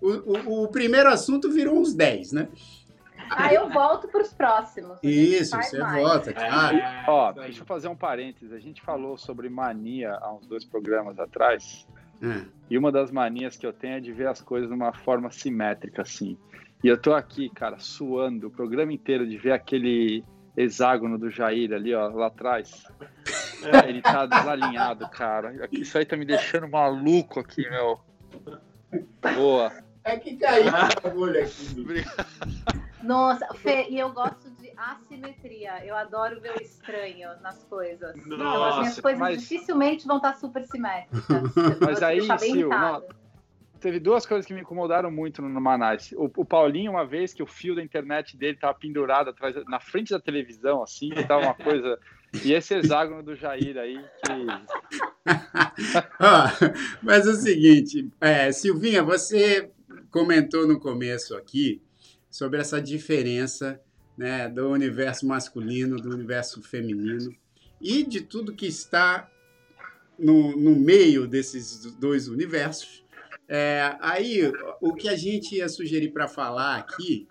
[0.00, 2.48] O, o, o, primeiro assunto virou uns dez, né?
[3.30, 4.98] Ah, eu volto para os próximos.
[5.02, 6.02] Isso, você mais.
[6.02, 6.76] volta, claro.
[6.76, 8.52] É, ó, deixa eu fazer um parênteses.
[8.52, 11.86] A gente falou sobre mania há uns dois programas atrás.
[12.22, 12.46] Hum.
[12.70, 15.30] E uma das manias que eu tenho é de ver as coisas de uma forma
[15.30, 16.38] simétrica, assim.
[16.82, 20.24] E eu tô aqui, cara, suando o programa inteiro de ver aquele
[20.56, 22.84] hexágono do Jair ali, ó, lá atrás.
[23.62, 25.68] É, ele tá desalinhado, cara.
[25.72, 27.98] Isso aí tá me deixando maluco aqui, meu.
[29.34, 29.72] Boa.
[30.04, 32.04] É que caiu a agulha aqui.
[33.02, 35.84] Nossa, Fê, e eu gosto de assimetria.
[35.84, 38.14] Eu adoro ver o estranho nas coisas.
[38.16, 39.40] Nossa, então, as minhas coisas mas...
[39.40, 41.24] dificilmente vão estar super simétricas.
[41.80, 43.02] Mas aí, Sil, não,
[43.84, 46.10] teve duas coisas que me incomodaram muito no Manais.
[46.12, 49.78] O, o, Paulinho, uma vez, que o fio da internet dele tava pendurado atrás, na
[49.78, 51.98] frente da televisão, assim, que tava uma coisa.
[52.42, 54.46] E esse hexágono do Jair aí, que.
[57.02, 59.70] mas é o seguinte, é, Silvinha, você
[60.10, 61.82] comentou no começo aqui
[62.30, 63.80] sobre essa diferença
[64.16, 67.34] né, do universo masculino, do universo feminino
[67.80, 69.30] e de tudo que está
[70.18, 73.04] no, no meio desses dois universos.
[73.48, 74.50] É, aí,
[74.80, 77.28] o que a gente ia sugerir para falar aqui,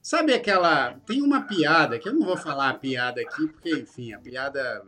[0.00, 0.94] sabe aquela.
[1.00, 4.82] Tem uma piada, que eu não vou falar a piada aqui, porque, enfim, a piada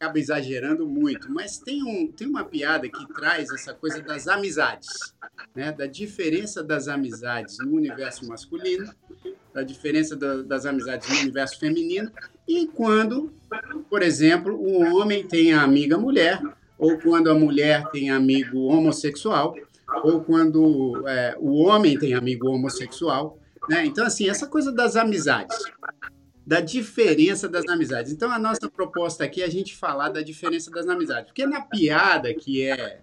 [0.00, 5.12] acaba exagerando muito, mas tem, um, tem uma piada que traz essa coisa das amizades,
[5.52, 5.72] né?
[5.72, 8.94] da diferença das amizades no universo masculino,
[9.52, 12.12] da diferença da, das amizades no universo feminino,
[12.46, 13.32] e quando,
[13.90, 16.40] por exemplo, o homem tem a amiga mulher,
[16.78, 19.56] ou quando a mulher tem amigo homossexual,
[20.04, 23.36] ou quando é, o homem tem amigo homossexual.
[23.68, 23.84] Né?
[23.86, 25.58] Então, assim, essa coisa das amizades,
[26.48, 28.10] da diferença das amizades.
[28.10, 31.26] Então, a nossa proposta aqui é a gente falar da diferença das amizades.
[31.26, 33.02] Porque na piada, que é.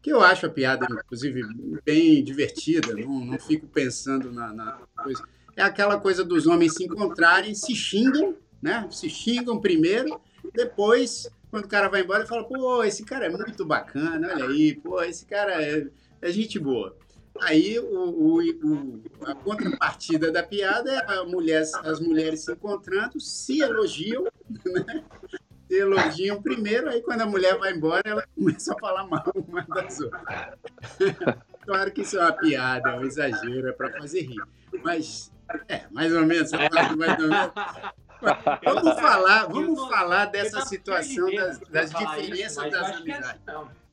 [0.00, 1.42] que eu acho a piada, inclusive,
[1.84, 5.22] bem divertida, não, não fico pensando na, na coisa.
[5.54, 8.88] É aquela coisa dos homens se encontrarem, se xingam, né?
[8.90, 10.18] Se xingam primeiro,
[10.54, 14.74] depois, quando o cara vai embora, fala: pô, esse cara é muito bacana, olha aí,
[14.74, 15.88] pô, esse cara é
[16.20, 16.96] é gente boa.
[17.40, 23.60] Aí o, o, o, a contrapartida da piada é mulher, as mulheres se encontrando, se
[23.60, 25.04] elogiam, né?
[25.68, 29.62] se elogiam primeiro, aí quando a mulher vai embora, ela começa a falar mal uma
[29.62, 30.24] das outras.
[31.62, 34.42] claro que isso é uma piada, é um exagero, é para fazer rir.
[34.82, 35.32] Mas,
[35.68, 37.52] é, mais ou menos, mais ou menos.
[38.64, 43.40] Vamos falar, vamos falar dessa situação das, das diferenças das amizades.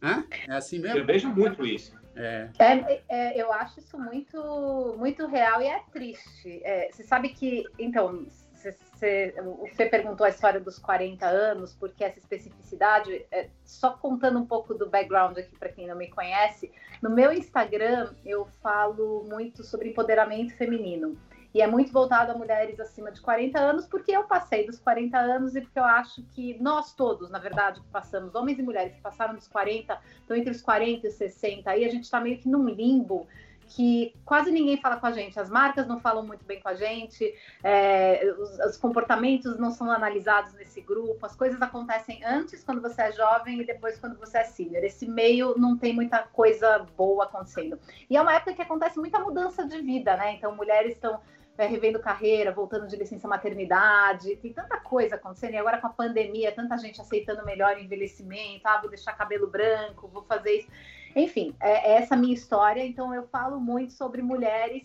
[0.02, 0.26] Hã?
[0.48, 1.00] É assim mesmo?
[1.00, 1.96] Eu vejo muito isso.
[2.16, 2.50] É.
[2.60, 6.62] É, é, eu acho isso muito, muito real e é triste.
[6.64, 12.20] É, você sabe que, então, você, você perguntou a história dos 40 anos, porque essa
[12.20, 16.72] especificidade, é, só contando um pouco do background aqui para quem não me conhece,
[17.02, 21.18] no meu Instagram eu falo muito sobre empoderamento feminino.
[21.56, 25.18] E é muito voltado a mulheres acima de 40 anos, porque eu passei dos 40
[25.18, 28.94] anos e porque eu acho que nós todos, na verdade, que passamos, homens e mulheres
[28.94, 32.38] que passaram dos 40, estão entre os 40 e 60, aí a gente está meio
[32.40, 33.26] que num limbo
[33.68, 36.76] que quase ninguém fala com a gente, as marcas não falam muito bem com a
[36.76, 37.34] gente,
[37.64, 43.02] é, os, os, comportamentos não são analisados nesse grupo, as coisas acontecem antes quando você
[43.02, 44.84] é jovem e depois quando você é senior.
[44.84, 47.80] Esse meio não tem muita coisa boa acontecendo.
[48.10, 50.34] E é uma época que acontece muita mudança de vida, né?
[50.34, 51.22] Então, mulheres estão
[51.58, 55.92] é, revendo carreira, voltando de licença maternidade, tem tanta coisa acontecendo, e agora com a
[55.92, 60.70] pandemia, tanta gente aceitando melhor envelhecimento, ah, vou deixar cabelo branco, vou fazer isso.
[61.16, 64.84] Enfim, é, é essa minha história, então eu falo muito sobre mulheres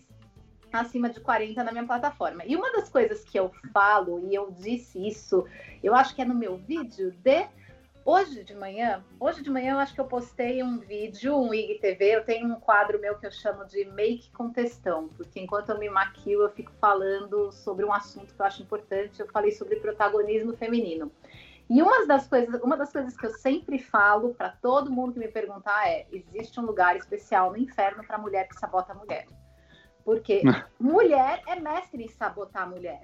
[0.71, 2.43] acima de 40 na minha plataforma.
[2.45, 5.45] E uma das coisas que eu falo, e eu disse isso,
[5.83, 7.49] eu acho que é no meu vídeo de
[8.03, 12.15] Hoje de manhã, hoje de manhã eu acho que eu postei um vídeo, um IGTV,
[12.15, 15.77] eu tenho um quadro meu que eu chamo de Make com Textão, porque enquanto eu
[15.77, 19.75] me maquio eu fico falando sobre um assunto que eu acho importante, eu falei sobre
[19.75, 21.11] protagonismo feminino.
[21.69, 25.19] E uma das coisas, uma das coisas que eu sempre falo para todo mundo que
[25.19, 29.27] me perguntar é: existe um lugar especial no inferno para mulher que sabota a mulher.
[30.03, 30.41] Porque
[30.79, 33.03] mulher é mestre em sabotar a mulher.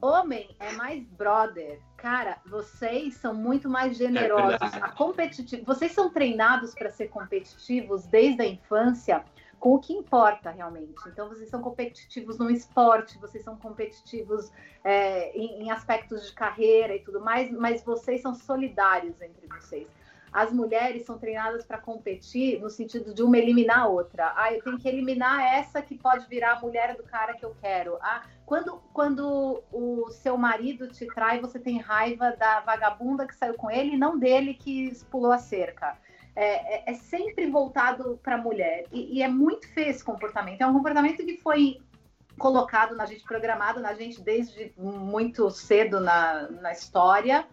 [0.00, 1.80] Homem é mais brother.
[1.96, 4.72] Cara, vocês são muito mais generosos.
[4.72, 5.64] É a competitivo...
[5.64, 9.24] Vocês são treinados para ser competitivos desde a infância
[9.58, 10.94] com o que importa realmente.
[11.08, 14.52] Então, vocês são competitivos no esporte, vocês são competitivos
[14.84, 19.88] é, em, em, aspectos de carreira e tudo mais, mas vocês são solidários entre vocês.
[20.32, 24.32] As mulheres são treinadas para competir no sentido de uma eliminar a outra.
[24.36, 27.54] Ah, eu tenho que eliminar essa que pode virar a mulher do cara que eu
[27.60, 27.98] quero.
[28.00, 33.54] Ah, quando, quando o seu marido te trai, você tem raiva da vagabunda que saiu
[33.54, 35.96] com ele e não dele que pulou a cerca
[36.38, 38.84] é, é, é sempre voltado para a mulher.
[38.92, 40.62] E, e, é muito feio esse comportamento.
[40.62, 41.80] É um comportamento que foi
[42.38, 47.44] colocado na gente, programado na gente desde muito cedo na, na história.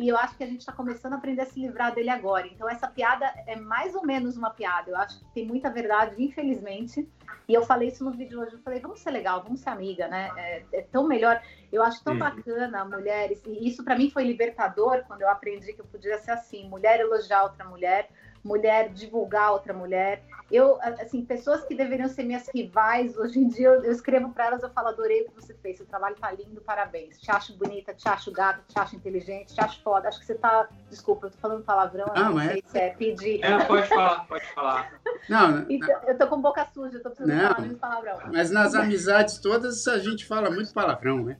[0.00, 2.46] E eu acho que a gente está começando a aprender a se livrar dele agora.
[2.46, 4.90] Então, essa piada é mais ou menos uma piada.
[4.90, 7.06] Eu acho que tem muita verdade, infelizmente.
[7.46, 8.54] E eu falei isso no vídeo hoje.
[8.54, 10.30] Eu falei, vamos ser legal, vamos ser amiga, né?
[10.38, 11.42] É, é tão melhor.
[11.70, 13.42] Eu acho tão bacana mulheres.
[13.44, 16.98] E isso para mim foi libertador quando eu aprendi que eu podia ser assim: mulher
[16.98, 18.08] elogiar outra mulher,
[18.44, 20.22] mulher divulgar outra mulher.
[20.50, 24.46] Eu, assim, pessoas que deveriam ser minhas rivais, hoje em dia eu, eu escrevo para
[24.46, 27.20] elas, eu falo, adorei o que você fez, seu trabalho tá lindo, parabéns.
[27.20, 30.08] Te acho bonita, te acho gata, te acho inteligente, te acho foda.
[30.08, 30.68] Acho que você tá.
[30.88, 32.50] Desculpa, eu tô falando palavrão, não mas...
[32.50, 33.44] sei se é pedir.
[33.44, 34.92] É, pode falar, pode falar.
[35.28, 38.18] Não, então, eu tô com boca suja, eu tô precisando não, falar menos palavrão.
[38.32, 41.36] Mas nas amizades todas a gente fala muito palavrão, né?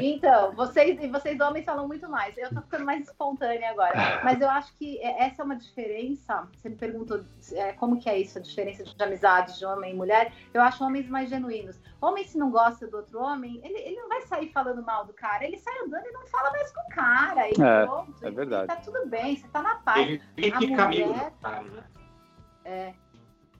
[0.00, 2.36] Então, vocês e vocês homens falam muito mais.
[2.36, 4.20] Eu tô ficando mais espontânea agora.
[4.24, 6.48] Mas eu acho que é, essa é uma diferença.
[6.54, 9.96] Você me perguntou é, como que é isso, a diferença de amizade de homem e
[9.96, 10.32] mulher.
[10.52, 11.78] Eu acho homens mais genuínos.
[12.00, 15.12] Homem, se não gosta do outro homem, ele, ele não vai sair falando mal do
[15.12, 15.44] cara.
[15.44, 17.48] Ele sai andando e não fala mais com o cara.
[17.48, 18.66] E é, pronto, é verdade.
[18.66, 20.00] tá tudo bem, você tá na paz.
[20.00, 21.84] Ele, ele a mulher, cara, né?
[22.64, 22.94] É,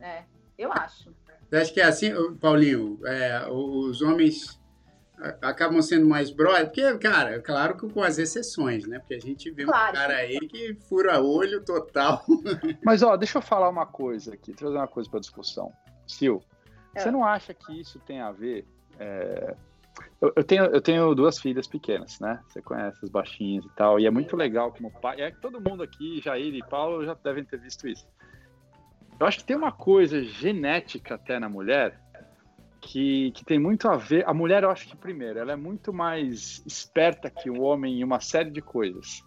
[0.01, 0.24] é,
[0.57, 1.14] eu acho.
[1.51, 4.59] Eu acho que é assim, Paulinho, é, os homens
[5.42, 8.98] acabam sendo mais brother, porque, cara, é claro que com as exceções, né?
[8.98, 9.92] Porque a gente vê claro.
[9.92, 12.24] um cara aí que fura olho total.
[12.84, 15.72] Mas, ó, deixa eu falar uma coisa aqui, trazer uma coisa para discussão.
[16.08, 16.42] Sil,
[16.94, 17.00] é.
[17.00, 18.66] você não acha que isso tem a ver...
[18.98, 19.54] É...
[20.20, 22.40] Eu, eu, tenho, eu tenho duas filhas pequenas, né?
[22.48, 25.20] Você conhece as baixinhas e tal, e é muito legal como pai...
[25.20, 28.06] É que todo mundo aqui, Jair e Paulo, já devem ter visto isso.
[29.18, 32.00] Eu acho que tem uma coisa genética até na mulher
[32.81, 34.26] que, que tem muito a ver.
[34.28, 38.05] A mulher, eu acho que, primeiro, ela é muito mais esperta que o homem em
[38.05, 39.22] uma série de coisas.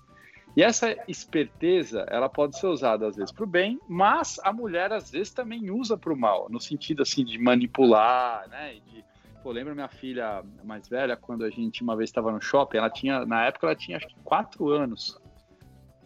[0.56, 4.92] E essa esperteza, ela pode ser usada às vezes para o bem, mas a mulher
[4.92, 8.76] às vezes também usa para o mal, no sentido assim de manipular, né?
[8.86, 9.04] De,
[9.42, 12.90] pô, lembro minha filha mais velha quando a gente uma vez estava no shopping, ela
[12.90, 15.20] tinha na época ela tinha acho que quatro anos.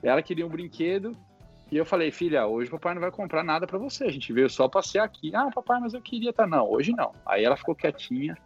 [0.02, 1.12] Ela queria um brinquedo
[1.72, 4.05] e eu falei, filha, hoje o papai não vai comprar nada para você.
[4.05, 5.36] A gente veio só passear aqui.
[5.36, 7.11] Ah, papai, mas eu queria tá não, hoje não.
[7.26, 8.38] Aí ela ficou quietinha.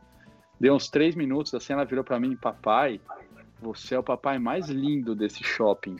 [0.59, 2.99] Deu uns três minutos assim, ela virou para mim, papai,
[3.59, 5.97] você é o papai mais lindo desse shopping.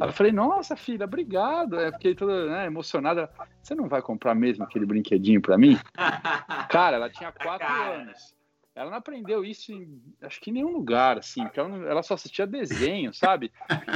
[0.00, 1.78] Aí eu falei, nossa, filha, obrigado.
[1.78, 3.30] É, fiquei toda né, emocionada.
[3.62, 5.78] Você não vai comprar mesmo aquele brinquedinho para mim?
[6.70, 8.35] Cara, ela tinha quatro anos.
[8.76, 12.02] Ela não aprendeu isso em, acho que em nenhum lugar, assim, porque ela, não, ela
[12.02, 13.50] só assistia desenho, sabe?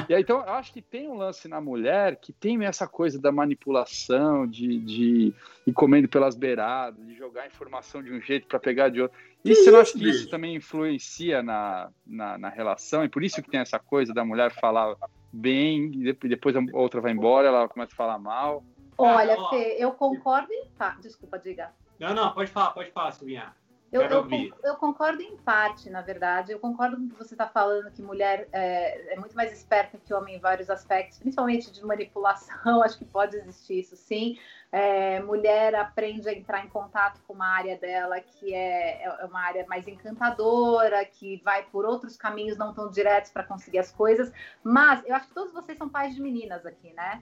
[0.09, 3.21] E aí, então, eu acho que tem um lance na mulher que tem essa coisa
[3.21, 5.35] da manipulação, de, de
[5.67, 9.19] ir comendo pelas beiradas, de jogar informação de um jeito para pegar de outro.
[9.45, 13.51] Isso, eu acho que isso também influencia na, na, na, relação, e por isso que
[13.51, 14.97] tem essa coisa da mulher falar
[15.31, 18.65] bem, e depois a outra vai embora, ela começa a falar mal.
[18.97, 20.71] Olha, Fê, eu concordo em...
[20.71, 21.71] Tá, desculpa, diga.
[21.99, 23.61] Não, não, pode falar, pode falar, Silvinha.
[23.93, 24.29] Eu, eu,
[24.63, 26.53] eu, concordo em parte, na verdade.
[26.53, 29.99] Eu concordo com o que você está falando, que mulher é, é, muito mais esperta
[29.99, 32.55] que homem em vários aspectos, principalmente de manipulação.
[32.85, 34.39] Acho que pode existir isso, sim.
[34.71, 39.41] É, mulher aprende a entrar em contato com uma área dela que é, é uma
[39.41, 44.33] área mais encantadora, que vai por outros caminhos não tão diretos para conseguir as coisas.
[44.63, 47.21] Mas eu acho que todos vocês são pais de meninas aqui, né?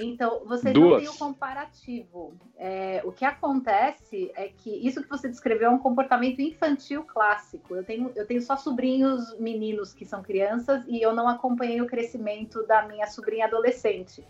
[0.00, 0.90] Então, vocês Duas.
[0.90, 2.34] não têm o comparativo.
[2.56, 7.76] É, o que acontece é que isso que você descreveu é um comportamento infantil clássico.
[7.76, 11.86] Eu tenho, eu tenho só sobrinhos meninos que são crianças e eu não acompanhei o
[11.86, 14.24] crescimento da minha sobrinha adolescente.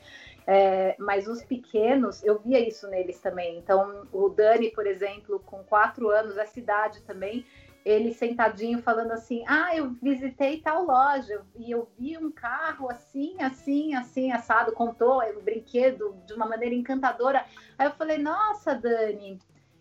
[0.46, 3.58] É, mas os pequenos, eu via isso neles também.
[3.58, 7.46] Então, o Dani, por exemplo, com quatro anos, essa idade também,
[7.84, 13.36] ele sentadinho falando assim: Ah, eu visitei tal loja e eu vi um carro assim,
[13.40, 17.44] assim, assim, assado, contou o brinquedo de uma maneira encantadora.
[17.78, 19.38] Aí eu falei: Nossa, Dani,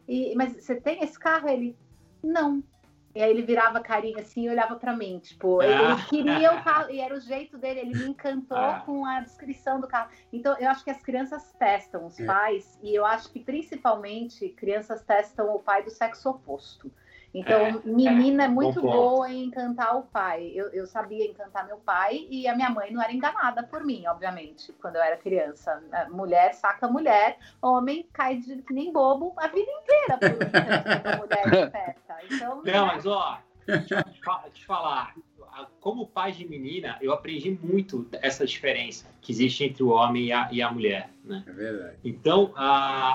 [0.07, 1.47] e, mas você tem esse carro?
[1.47, 1.77] Ele:
[2.23, 2.63] Não.
[3.13, 6.63] E aí ele virava carinha assim e olhava para mim, tipo, ele, ele queria o
[6.63, 8.81] carro, e era o jeito dele, ele me encantou ah.
[8.85, 10.09] com a descrição do carro.
[10.31, 12.25] Então, eu acho que as crianças testam os é.
[12.25, 16.89] pais, e eu acho que principalmente crianças testam o pai do sexo oposto.
[17.33, 20.51] Então, é, menina é, é muito boa em encantar o pai.
[20.53, 24.05] Eu, eu sabia encantar meu pai e a minha mãe não era enganada por mim,
[24.05, 25.81] obviamente, quando eu era criança.
[26.09, 32.17] Mulher saca mulher, homem cai de que nem bobo a vida inteira por mulher esperta.
[32.29, 32.81] Então, não, né?
[32.81, 34.05] mas ó, deixa
[34.45, 35.15] eu te falar.
[35.79, 40.31] Como pai de menina, eu aprendi muito essa diferença que existe entre o homem e
[40.31, 41.09] a, e a mulher.
[41.23, 41.43] Né?
[41.45, 41.97] É verdade.
[42.03, 42.53] Então,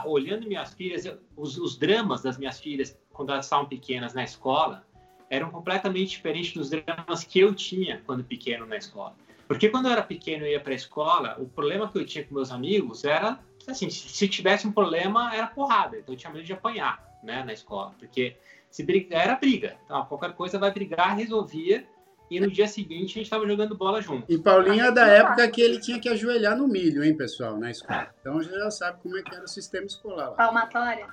[0.04, 1.04] olhando minhas filhas,
[1.34, 4.84] os, os dramas das minhas filhas quando elas estavam pequenas na escola,
[5.28, 9.14] eram completamente diferentes dos dramas que eu tinha quando pequeno na escola.
[9.48, 12.24] Porque quando eu era pequeno e ia para a escola, o problema que eu tinha
[12.24, 15.98] com meus amigos era, assim, se tivesse um problema, era porrada.
[15.98, 17.94] Então eu tinha medo de apanhar, né, na escola.
[17.98, 18.36] Porque
[18.70, 19.76] se briga, era briga.
[19.84, 21.86] Então, qualquer coisa vai brigar, resolvia.
[22.28, 24.30] E no dia seguinte a gente estava jogando bola junto.
[24.30, 27.70] E Paulinho é da época que ele tinha que ajoelhar no milho, hein, pessoal, na
[27.70, 28.12] escola.
[28.20, 30.34] Então já sabe como é que era o sistema escolar lá.
[30.34, 31.06] Palmatória.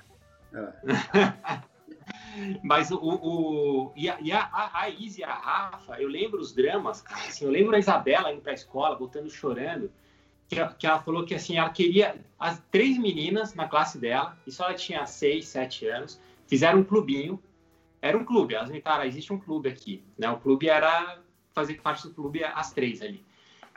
[0.52, 1.64] É.
[2.62, 2.98] Mas o.
[2.98, 7.44] o e a, e a, a Raiz e a Rafa, eu lembro os dramas, assim,
[7.44, 9.90] eu lembro a Isabela indo pra escola, voltando chorando,
[10.48, 12.16] que, que ela falou que assim, ela queria.
[12.38, 16.84] As três meninas na classe dela, e só ela tinha seis, sete anos, fizeram um
[16.84, 17.42] clubinho.
[18.02, 20.02] Era um clube, elas me falaram, existe um clube aqui.
[20.18, 20.28] Né?
[20.28, 21.18] O clube era
[21.54, 23.24] fazer parte do clube as três ali.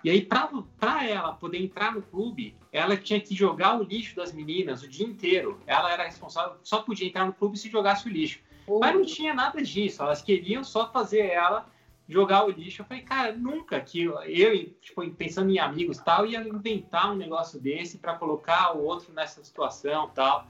[0.03, 4.32] E aí, para ela poder entrar no clube, ela tinha que jogar o lixo das
[4.32, 5.60] meninas o dia inteiro.
[5.66, 8.39] Ela era responsável, só podia entrar no clube se jogasse o lixo.
[8.68, 10.01] Mas não tinha nada disso.
[10.01, 11.70] Elas queriam só fazer ela
[12.07, 12.82] jogar o lixo.
[12.82, 17.15] Eu falei, cara, nunca que eu, eu tipo, pensando em amigos tal, ia inventar um
[17.15, 20.47] negócio desse para colocar o outro nessa situação tal.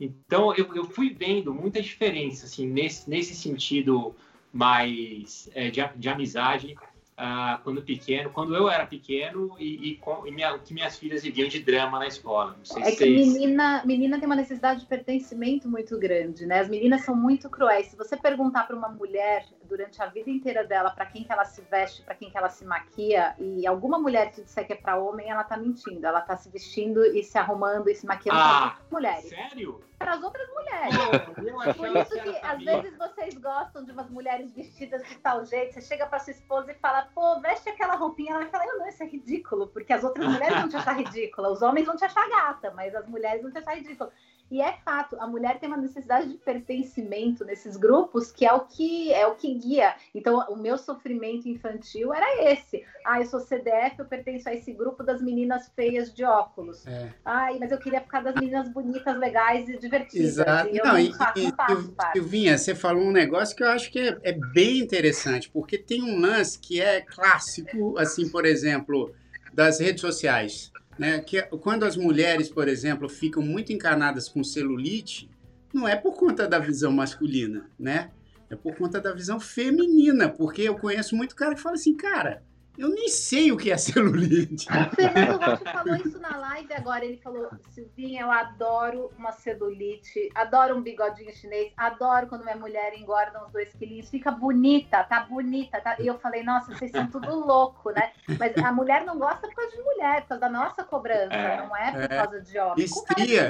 [0.00, 4.14] Então, eu, eu fui vendo muita diferença, assim, nesse, nesse sentido
[4.52, 6.76] mais é, de, de amizade
[7.18, 11.22] uh, quando pequeno, quando eu era pequeno e, e, com, e minha, que minhas filhas
[11.22, 12.56] viviam de drama na escola.
[12.76, 16.60] é que menina, menina tem uma necessidade de pertencimento muito grande, né?
[16.60, 17.88] As meninas são muito cruéis.
[17.88, 21.44] Se você perguntar para uma mulher durante a vida inteira dela para quem que ela
[21.44, 24.76] se veste, para quem que ela se maquia, e alguma mulher que disser que é
[24.76, 26.06] para homem, ela tá mentindo.
[26.06, 29.28] Ela tá se vestindo e se arrumando e se maquiando ah, para mulheres.
[29.28, 29.84] Sério?
[29.98, 30.94] Para as outras mulheres.
[30.96, 35.44] Oh, Por isso que, que às vezes vocês gostam de umas mulheres vestidas de tal
[35.44, 35.74] jeito.
[35.74, 38.30] Você chega para sua esposa e fala, pô, veste aquela roupinha.
[38.30, 40.96] Ela vai falar, eu não, isso é ridículo, porque as outras mulheres vão te achar
[40.96, 41.50] ridícula.
[41.50, 44.12] Os homens vão te achar gata, mas as mulheres vão te achar ridícula.
[44.50, 48.60] E é fato, a mulher tem uma necessidade de pertencimento nesses grupos, que é o
[48.60, 49.94] que é o que guia.
[50.14, 52.82] Então, o meu sofrimento infantil era esse.
[53.04, 56.86] Ah, eu sou CDF, eu pertenço a esse grupo das meninas feias de óculos.
[56.86, 57.12] É.
[57.24, 60.28] Ai, mas eu queria ficar das meninas bonitas, legais e divertidas.
[60.28, 60.74] Exato.
[60.74, 64.32] E não, e, e, Silvinha, você falou um negócio que eu acho que é, é
[64.32, 69.14] bem interessante, porque tem um lance que é clássico, assim, por exemplo,
[69.52, 71.20] das redes sociais né?
[71.20, 75.30] Que quando as mulheres, por exemplo, ficam muito encarnadas com celulite,
[75.72, 78.10] não é por conta da visão masculina, né?
[78.50, 82.42] É por conta da visão feminina, porque eu conheço muito cara que fala assim, cara,
[82.78, 84.66] eu nem sei o que é celulite.
[84.78, 87.04] O Fernando Rocha falou isso na live agora.
[87.04, 92.94] Ele falou: Silvinha, eu adoro uma celulite, adoro um bigodinho chinês, adoro quando minha mulher
[92.96, 95.80] engorda uns dois quilinhos, fica bonita, tá bonita.
[95.80, 95.96] Tá?
[95.98, 98.12] E eu falei: nossa, vocês são tudo louco, né?
[98.38, 101.56] Mas a mulher não gosta por causa de mulher, por causa da nossa cobrança, é,
[101.56, 102.08] não é por é.
[102.08, 102.84] causa de homem.
[102.84, 103.48] Estria,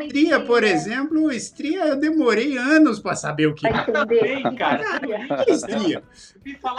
[0.00, 3.70] estria, por exemplo, estria, eu demorei anos para saber o que é.
[3.70, 4.56] entender.
[4.56, 4.84] cara.
[5.44, 6.02] Que estria?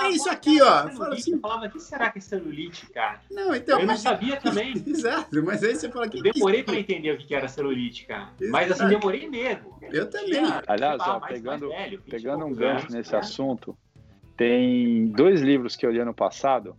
[0.02, 0.90] É isso aqui, ó.
[0.90, 3.22] Fala assim, falava, o que será que é celulite, cara?
[3.32, 3.80] Não, então.
[3.80, 4.74] Eu não sabia também.
[4.86, 6.18] Exato, mas aí você fala que.
[6.18, 8.30] Eu demorei para entender o que era celulite, cara.
[8.40, 8.52] Exato.
[8.52, 9.78] Mas assim, demorei mesmo.
[9.82, 10.42] Eu também.
[10.68, 13.24] Aliás, ó, mais, pegando, mais velho, pegando um gancho anos, nesse cara.
[13.24, 13.78] assunto,
[14.36, 16.76] tem dois livros que eu li ano passado,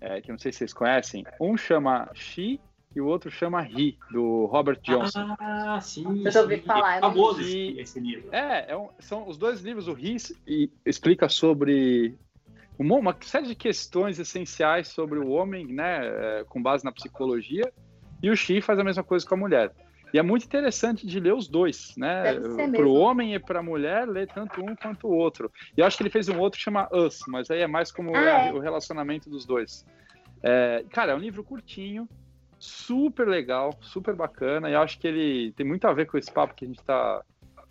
[0.00, 1.24] é, que não sei se vocês conhecem.
[1.40, 2.60] Um chama She
[2.94, 5.34] e o outro chama He, do Robert Johnson.
[5.40, 6.22] Ah, sim.
[6.24, 6.98] Eu já ouvi falar.
[6.98, 8.28] É famoso esse, esse livro.
[8.30, 9.88] É, é um, são os dois livros.
[9.88, 10.16] O He
[10.86, 12.16] explica sobre
[12.78, 17.72] uma, uma série de questões essenciais sobre o homem, né, é, com base na psicologia,
[18.22, 19.72] e o Xi faz a mesma coisa com a mulher.
[20.12, 22.34] E é muito interessante de ler os dois, né?
[22.70, 25.50] Para o homem e para a mulher, ler tanto um quanto o outro.
[25.76, 27.90] E eu acho que ele fez um outro que chama Us, mas aí é mais
[27.90, 28.52] como ah, é.
[28.52, 29.84] o relacionamento dos dois.
[30.40, 32.08] É, cara, é um livro curtinho,
[32.60, 36.30] super legal, super bacana, e eu acho que ele tem muito a ver com esse
[36.30, 37.20] papo que a gente está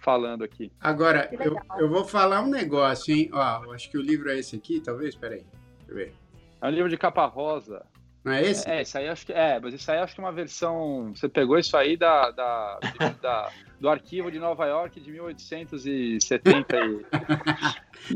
[0.04, 0.72] falando aqui.
[0.80, 3.30] Agora, eu, eu vou falar um negócio, hein?
[3.32, 5.46] Ó, acho que o livro é esse aqui, talvez, peraí.
[5.80, 6.14] Deixa eu ver.
[6.62, 7.86] É um livro de capa rosa.
[8.24, 8.70] Não é esse?
[8.70, 11.14] É, isso aí acho que é, mas isso aí acho que é uma versão.
[11.14, 12.80] Você pegou isso aí da, da,
[13.22, 13.52] da
[13.84, 17.06] do arquivo de Nova York de 1870 e...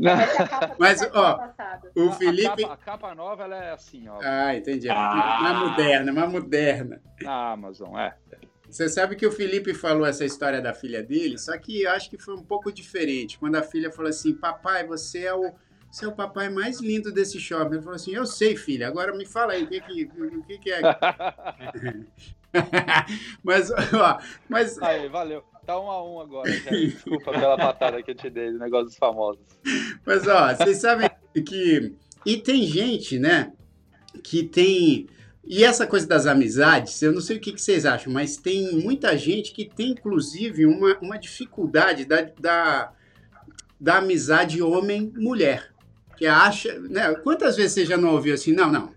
[0.78, 1.52] Mas, ó,
[1.94, 2.64] o Felipe...
[2.64, 4.18] A capa, a capa, nova, ela é assim, ó.
[4.22, 4.88] Ah, entendi.
[4.88, 5.38] Ah.
[5.40, 7.02] Uma moderna, uma moderna.
[7.20, 8.16] Na Amazon, é.
[8.70, 12.10] Você sabe que o Felipe falou essa história da filha dele, só que eu acho
[12.10, 13.38] que foi um pouco diferente.
[13.38, 15.52] Quando a filha falou assim, papai, você é o,
[15.90, 17.74] você é o papai mais lindo desse shopping.
[17.74, 20.58] Ele falou assim, eu sei, filha, agora me fala aí, o que, que, o que,
[20.58, 20.82] que é?
[23.42, 24.80] mas, ó, mas...
[24.82, 25.42] Aí, valeu.
[25.64, 26.88] Tá um a um agora, gente.
[26.88, 29.42] Desculpa pela patada que eu te dei negócio dos famosos.
[30.04, 31.10] Mas, ó, vocês sabem
[31.46, 31.94] que...
[32.26, 33.52] E tem gente, né,
[34.22, 35.08] que tem
[35.48, 38.76] e essa coisa das amizades, eu não sei o que, que, vocês acham, mas tem
[38.76, 42.92] muita gente que tem, inclusive, uma, uma dificuldade da, da,
[43.80, 45.72] da amizade homem-mulher.
[46.18, 46.78] Que acha.
[46.80, 47.14] Né?
[47.22, 48.52] Quantas vezes você já não ouviu assim?
[48.52, 48.92] Não, não.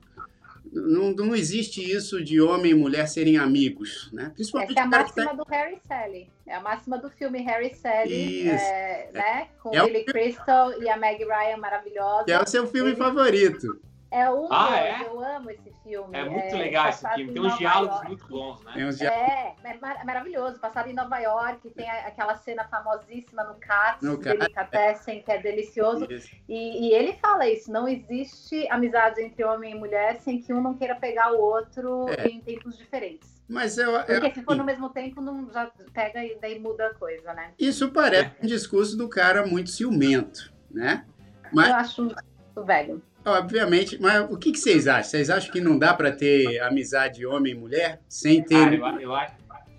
[0.74, 4.32] Não, não existe isso de homem e mulher serem amigos, né?
[4.34, 5.34] Principalmente Essa é a máxima tá...
[5.34, 6.30] do Harry Sally.
[6.46, 9.48] É a máxima do filme Harry Sally, é, né?
[9.62, 12.26] Com é o Billy Crystal e a Meg Ryan maravilhosa.
[12.26, 13.80] Que é o seu filme favorito.
[14.12, 15.08] É um ah, é?
[15.08, 16.18] eu amo esse filme.
[16.18, 18.08] É muito é, legal esse filme, tem uns diálogos York.
[18.10, 18.74] muito bons, né?
[19.00, 20.60] É, é, é maravilhoso.
[20.60, 26.10] Passado em Nova York, tem aquela cena famosíssima no Cats, no Delicatessen, que é delicioso.
[26.50, 30.62] E, e, ele fala isso, não existe amizade entre homem e mulher sem que um
[30.62, 32.28] não queira pegar o outro é.
[32.28, 33.42] em tempos diferentes.
[33.48, 36.88] Mas eu, Porque eu, se for no mesmo tempo, não já pega e daí muda
[36.88, 37.54] a coisa, né?
[37.58, 41.06] Isso parece um discurso do cara muito ciumento, né?
[41.54, 41.70] Mas...
[41.70, 43.02] Eu acho muito velho.
[43.26, 45.04] Obviamente, mas o que, que vocês acham?
[45.04, 48.82] Vocês acham que não dá para ter amizade homem e mulher sem ter.
[48.84, 49.14] Ah, eu,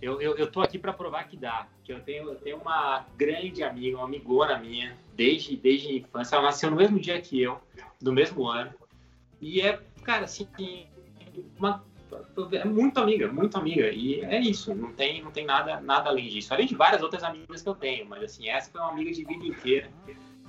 [0.00, 1.66] eu, eu, eu tô aqui para provar que dá.
[1.82, 6.36] Que eu tenho, eu tenho uma grande amiga, uma amigona minha, desde, desde a infância.
[6.36, 7.60] Ela nasceu no mesmo dia que eu,
[8.00, 8.72] do mesmo ano.
[9.40, 10.46] E é, cara, assim,
[11.58, 11.84] uma,
[12.52, 13.90] é muito amiga, muito amiga.
[13.90, 16.52] E é isso, não tem, não tem nada, nada além disso.
[16.54, 19.24] Além de várias outras amigas que eu tenho, mas assim, essa foi uma amiga de
[19.24, 19.88] vida inteira.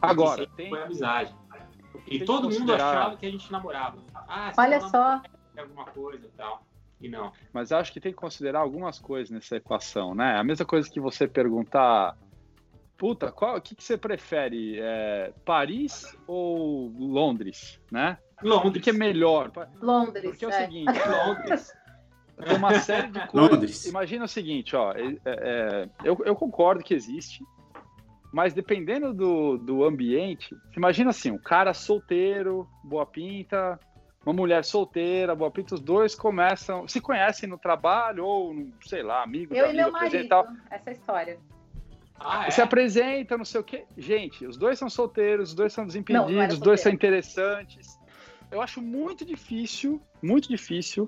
[0.01, 0.69] Agora, tem...
[0.69, 1.33] foi amizade.
[2.07, 2.97] E todo mundo considerar...
[2.97, 3.97] achava que a gente namorava.
[4.27, 5.21] Ah, Olha só.
[5.57, 6.65] Alguma coisa e tal.
[6.99, 7.31] E não.
[7.51, 10.37] Mas acho que tem que considerar algumas coisas nessa equação, né?
[10.37, 12.17] A mesma coisa que você perguntar.
[12.97, 14.79] Puta, qual, o que, que você prefere?
[14.79, 18.17] É, Paris ou Londres, né?
[18.41, 18.81] Londres.
[18.81, 19.51] O que é melhor?
[19.81, 20.29] Londres.
[20.29, 21.73] Porque é, é o seguinte, Londres.
[22.37, 23.51] Tem uma série de coisas.
[23.51, 23.85] Londres.
[23.85, 24.93] Imagina o seguinte, ó.
[24.93, 27.43] É, é, eu, eu concordo que existe
[28.33, 33.79] mas dependendo do, do ambiente, imagina assim, um cara solteiro, boa pinta,
[34.25, 39.21] uma mulher solteira, boa pinta, os dois começam, se conhecem no trabalho ou, sei lá,
[39.21, 40.47] amigos, Eu e meu marido, tal.
[40.71, 41.37] essa história.
[42.19, 42.49] Ah, é?
[42.49, 43.85] Se apresenta, não sei o quê.
[43.95, 47.99] Gente, os dois são solteiros, os dois são desimpedidos, não, não os dois são interessantes.
[48.49, 51.07] Eu acho muito difícil, muito difícil,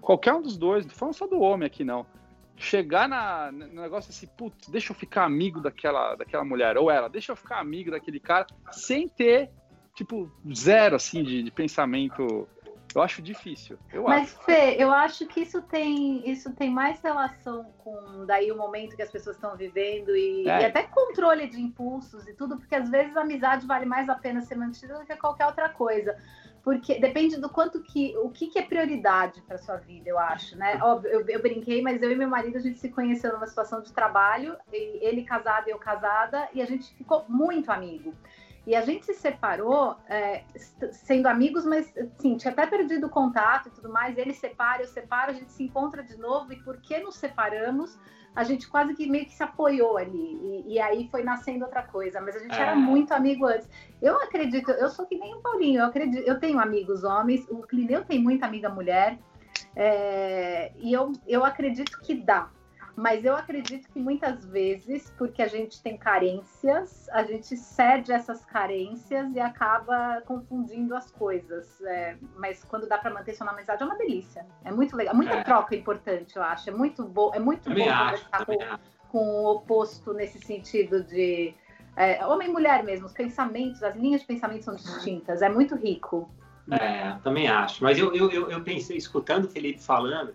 [0.00, 2.04] qualquer um dos dois, não falando só do homem aqui não,
[2.56, 7.08] chegar na, no negócio assim, putz, deixa eu ficar amigo daquela, daquela mulher, ou ela,
[7.08, 9.50] deixa eu ficar amigo daquele cara, sem ter,
[9.94, 12.48] tipo, zero, assim, de, de pensamento.
[12.94, 13.76] Eu acho difícil.
[13.92, 14.44] Eu Mas, acho.
[14.44, 19.02] Fê, eu acho que isso tem, isso tem mais relação com daí o momento que
[19.02, 20.60] as pessoas estão vivendo e, é.
[20.60, 24.14] e até controle de impulsos e tudo, porque às vezes a amizade vale mais a
[24.14, 26.16] pena ser mantida do que qualquer outra coisa
[26.64, 30.56] porque depende do quanto que o que, que é prioridade para sua vida, eu acho,
[30.56, 30.78] né?
[30.82, 33.82] Óbvio, eu, eu, brinquei, mas eu e meu marido a gente se conheceu numa situação
[33.82, 38.14] de trabalho, ele casado e eu casada, e a gente ficou muito amigo.
[38.66, 40.42] E a gente se separou é,
[40.90, 44.16] sendo amigos, mas sim, tinha até perdido o contato e tudo mais.
[44.16, 46.52] Ele separa, eu separo, a gente se encontra de novo.
[46.52, 47.98] E por que nos separamos?
[48.34, 50.64] a gente quase que meio que se apoiou ali.
[50.66, 52.20] E, e aí foi nascendo outra coisa.
[52.20, 52.60] Mas a gente é.
[52.60, 53.68] era muito amigo antes.
[54.02, 57.58] Eu acredito, eu sou que nem o Paulinho, eu acredito, eu tenho amigos homens, o
[57.58, 59.18] Clineu tem muita amiga mulher.
[59.76, 62.50] É, e eu, eu acredito que dá.
[62.96, 68.44] Mas eu acredito que muitas vezes, porque a gente tem carências, a gente cede essas
[68.44, 71.80] carências e acaba confundindo as coisas.
[71.82, 74.46] É, mas quando dá para manter sua amizade é uma delícia.
[74.64, 75.14] É muito legal.
[75.14, 75.42] Muita é.
[75.42, 76.70] troca importante, eu acho.
[76.70, 77.32] É muito bom.
[77.34, 78.56] É muito bom conversar com,
[79.08, 81.52] com, o oposto nesse sentido de
[81.96, 83.06] é, homem e mulher mesmo.
[83.06, 85.42] Os pensamentos, as linhas de pensamento são distintas.
[85.42, 86.32] É muito rico.
[86.70, 87.82] É, também acho.
[87.82, 90.32] Mas eu, eu, eu, eu pensei, escutando o Felipe falando,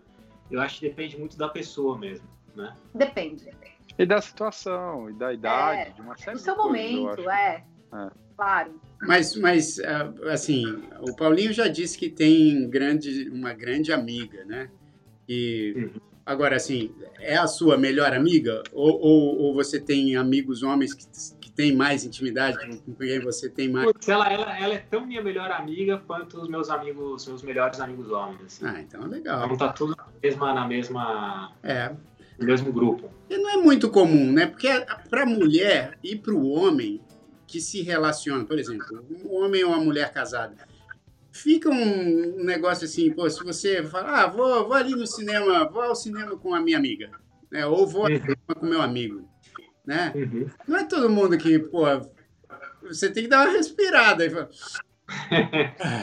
[0.51, 2.27] eu acho que depende muito da pessoa mesmo
[2.59, 2.75] né?
[2.93, 3.49] Depende.
[3.97, 7.63] E da situação, e da idade, é, de uma série do seu momento, é.
[7.93, 8.09] é.
[8.35, 8.79] Claro.
[9.01, 10.65] Mas, mas, ah, assim,
[11.01, 14.69] o Paulinho já disse que tem grande, uma grande amiga, né?
[15.27, 16.01] E uhum.
[16.25, 18.63] agora, assim, é a sua melhor amiga?
[18.71, 21.05] Ou, ou, ou você tem amigos homens que,
[21.39, 23.85] que têm mais intimidade com quem você tem mais?
[23.87, 27.81] Putz, ela, ela, ela é tão minha melhor amiga quanto os meus amigos, meus melhores
[27.81, 28.41] amigos homens.
[28.45, 28.65] Assim.
[28.65, 29.45] Ah, então é legal.
[29.45, 31.53] Então tá tudo na mesma, na mesma.
[31.61, 31.93] É.
[32.45, 33.11] mesmo grupo.
[33.29, 34.45] E não é muito comum, né?
[34.47, 34.67] Porque
[35.09, 37.01] para a mulher e para o homem
[37.47, 40.55] que se relaciona, por exemplo, um homem ou uma mulher casada,
[41.31, 45.81] fica um negócio assim, pô, se você fala, ah, vou, vou ali no cinema, vou
[45.81, 47.11] ao cinema com a minha amiga,
[47.51, 47.65] né?
[47.65, 48.17] Ou vou ao uhum.
[48.17, 49.27] cinema com meu amigo,
[49.85, 50.11] né?
[50.15, 50.49] Uhum.
[50.67, 51.85] Não é todo mundo que, pô,
[52.83, 54.49] você tem que dar uma respirada e falar,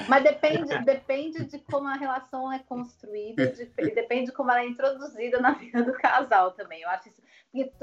[0.09, 4.67] Mas depende, depende de como a relação é construída, de, depende de como ela é
[4.67, 6.83] introduzida na vida do casal também.
[6.83, 7.23] Eu acho isso,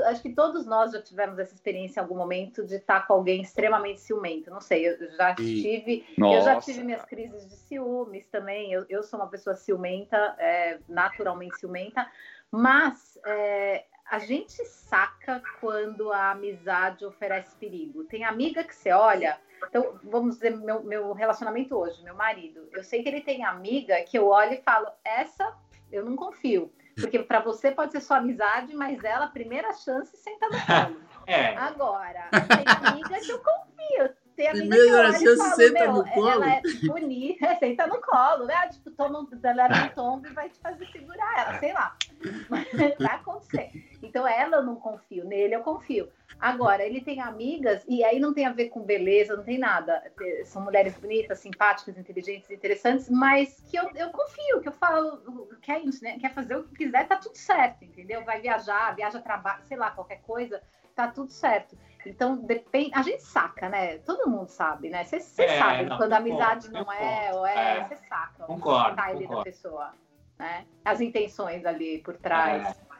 [0.05, 3.41] acho que todos nós já tivemos essa experiência em algum momento de estar com alguém
[3.41, 4.49] extremamente ciumento.
[4.51, 6.37] Não sei, eu já tive, Nossa.
[6.37, 8.71] eu já tive minhas crises de ciúmes também.
[8.71, 12.07] Eu, eu sou uma pessoa ciumenta, é, naturalmente ciumenta,
[12.51, 18.03] mas é, a gente saca quando a amizade oferece perigo.
[18.03, 22.83] Tem amiga que você olha então, vamos dizer, meu, meu relacionamento hoje, meu marido, eu
[22.83, 25.55] sei que ele tem amiga que eu olho e falo, essa
[25.91, 26.71] eu não confio.
[26.95, 31.03] Porque para você pode ser sua amizade, mas ela, primeira chance, senta no colo.
[31.25, 31.55] É.
[31.55, 34.13] Agora, tem amiga que eu confio.
[34.35, 36.29] Tem amiga Primeira que eu chance, senta no colo.
[36.29, 38.67] Ela é bonita, senta no colo, né?
[38.69, 41.95] Tipo, toma, ela um tombo e vai te fazer segurar ela, sei lá.
[42.49, 43.71] Mas vai acontecer.
[44.01, 46.09] Então, ela eu não confio, nele eu confio.
[46.39, 50.03] Agora, ele tem amigas, e aí não tem a ver com beleza, não tem nada.
[50.45, 55.81] São mulheres bonitas, simpáticas, inteligentes, interessantes, mas que eu, eu confio, que eu falo, quer
[55.83, 56.17] isso, né?
[56.19, 58.25] Quer fazer o que quiser, tá tudo certo, entendeu?
[58.25, 60.61] Vai viajar, viaja trabalho, sei lá, qualquer coisa,
[60.95, 61.77] tá tudo certo.
[62.05, 62.91] Então, depende.
[62.93, 63.97] A gente saca, né?
[63.99, 65.03] Todo mundo sabe, né?
[65.03, 68.89] Você é, sabe não, quando a amizade não é, ou é, você é, saca concordo,
[68.89, 69.93] o style da pessoa.
[70.37, 70.65] Né?
[70.83, 72.77] As intenções ali por trás.
[72.89, 72.93] É.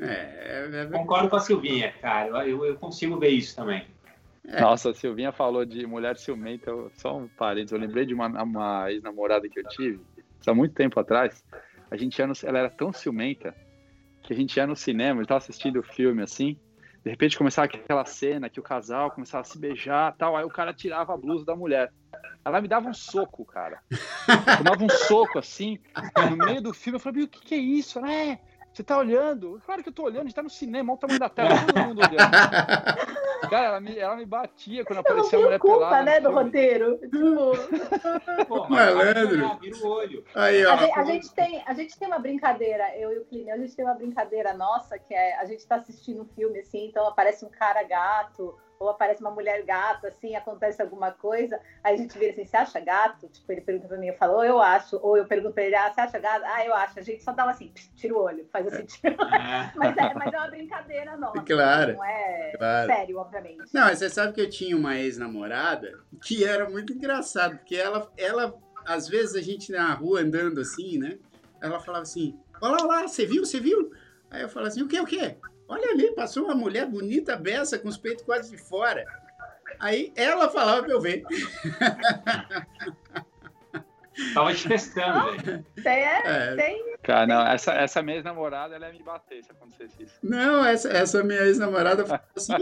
[0.00, 2.46] É, é, é, Concordo com a Silvinha, cara.
[2.46, 3.86] Eu, eu consigo ver isso também.
[4.46, 4.60] É.
[4.60, 7.72] Nossa, a Silvinha falou de mulher ciumenta, só um parênteses.
[7.72, 10.00] Eu lembrei de uma, uma ex-namorada que eu tive,
[10.46, 11.44] há muito tempo atrás.
[11.90, 13.54] A gente ia no, ela era tão ciumenta
[14.22, 16.56] que a gente ia no cinema, estava assistindo o filme assim.
[17.08, 20.50] De repente começava aquela cena que o casal começava a se beijar tal, aí o
[20.50, 21.90] cara tirava a blusa da mulher.
[22.44, 23.82] Ela me dava um soco, cara.
[24.58, 25.78] Tomava um soco assim,
[26.28, 26.96] no meio do filme.
[26.96, 27.98] Eu falei, o que, que é isso?
[27.98, 28.38] Ela, é,
[28.70, 29.58] você tá olhando?
[29.64, 31.48] Claro que eu tô olhando, a gente tá no cinema, olha o tamanho da tela,
[31.64, 32.30] todo mundo olhando.
[33.48, 36.02] Cara, ela me, ela me batia quando aparecia a mulher culpa, pelada.
[36.02, 36.98] né, do roteiro.
[36.98, 38.46] Tipo...
[38.46, 39.58] Pô, Malandro.
[39.60, 40.24] Vira o olho.
[40.34, 40.72] Aí, ó.
[40.72, 43.58] A, gente, a, gente tem, a gente tem uma brincadeira, eu e o Clineu, a
[43.58, 47.06] gente tem uma brincadeira nossa, que é, a gente tá assistindo um filme assim, então
[47.06, 51.96] aparece um cara gato, ou aparece uma mulher gato, assim, acontece alguma coisa, aí a
[51.96, 53.28] gente vira assim, você acha gato?
[53.28, 55.74] Tipo, ele pergunta pra mim, eu falo, ou eu acho, ou eu pergunto pra ele,
[55.74, 56.44] ah, você acha gato?
[56.44, 56.98] Ah, eu acho.
[56.98, 59.34] A gente só dá assim, tira o olho, faz assim, tira o olho.
[59.34, 59.72] É.
[59.76, 61.42] mas, é, mas é uma brincadeira nossa.
[61.42, 61.94] Claro.
[61.94, 62.86] Não é claro.
[62.86, 63.64] sério, obviamente.
[63.72, 68.10] Não, mas você sabe que eu tinha uma ex-namorada que era muito engraçado, porque ela,
[68.16, 68.54] ela,
[68.86, 71.18] às vezes a gente na rua andando assim, né?
[71.60, 73.92] Ela falava assim, olha lá, olha lá, você viu, você viu?
[74.30, 75.36] Aí eu falava assim, o quê, o quê?
[75.68, 79.04] Olha ali, passou uma mulher bonita, beça, com os peitos quase de fora.
[79.78, 81.22] Aí ela falava pra eu ver.
[84.34, 85.64] Tava te testando, velho.
[85.82, 86.96] Tem, é, tem.
[87.02, 90.14] Cara, não, essa, essa minha ex-namorada, ela ia me bater se acontecesse isso.
[90.22, 92.52] Não, essa, essa minha ex-namorada falou assim.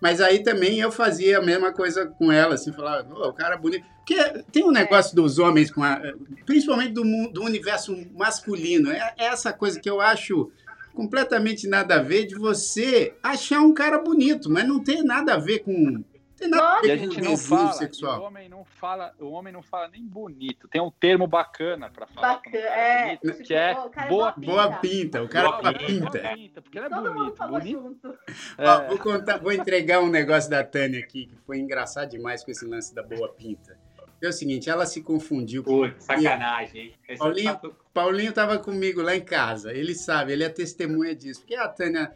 [0.00, 3.54] mas aí também eu fazia a mesma coisa com ela, assim, falava, oh, o cara
[3.54, 3.84] é bonito.
[3.96, 5.16] Porque tem um negócio é.
[5.16, 6.00] dos homens, com a,
[6.46, 7.02] principalmente do,
[7.32, 8.92] do universo masculino.
[8.92, 10.52] É, é essa coisa que eu acho
[10.94, 15.38] completamente nada a ver de você achar um cara bonito, mas não tem nada a
[15.38, 16.02] ver com
[16.36, 18.20] tem nada a ver e a gente não fala, sexual.
[18.20, 20.68] O homem não fala, o homem não fala nem bonito.
[20.68, 22.34] Tem um termo bacana para falar.
[22.34, 24.46] Bacana, é, bonito, que é, é boa, pinta.
[24.46, 25.22] boa pinta.
[25.22, 26.20] O cara boa pinta.
[26.20, 27.48] Boa pinta, porque ele é Todo bonito.
[27.48, 28.18] bonito.
[28.58, 28.68] É.
[28.68, 32.50] Ó, vou contar, vou entregar um negócio da Tânia aqui que foi engraçado demais com
[32.50, 33.78] esse lance da boa pinta.
[34.20, 35.62] É o seguinte, ela se confundiu.
[35.62, 37.18] Pô, sacanagem, hein?
[37.18, 37.60] Paulinho,
[37.92, 39.72] Paulinho tava comigo lá em casa.
[39.72, 41.40] Ele sabe, ele é testemunha disso.
[41.40, 42.12] Porque a Tânia,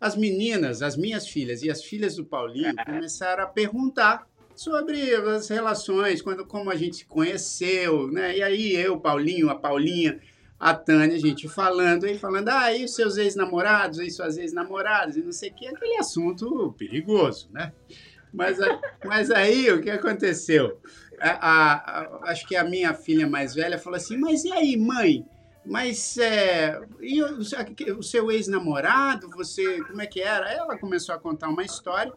[0.00, 2.84] as meninas, as minhas filhas e as filhas do Paulinho é.
[2.84, 8.36] começaram a perguntar sobre as relações, quando, como a gente se conheceu, né?
[8.36, 10.20] E aí eu, Paulinho, a Paulinha,
[10.58, 15.16] a Tânia, a gente falando e falando, ah, e os seus ex-namorados, e suas ex-namoradas,
[15.16, 17.72] e não sei o que, aquele assunto perigoso, né?
[18.32, 18.58] Mas,
[19.04, 20.80] mas aí o que aconteceu?
[21.22, 25.24] a, a, acho que a minha filha mais velha falou assim: Mas e aí, mãe?
[25.64, 30.50] Mas é, e o, o seu ex-namorado, você, como é que era?
[30.50, 32.12] Ela começou a contar uma história.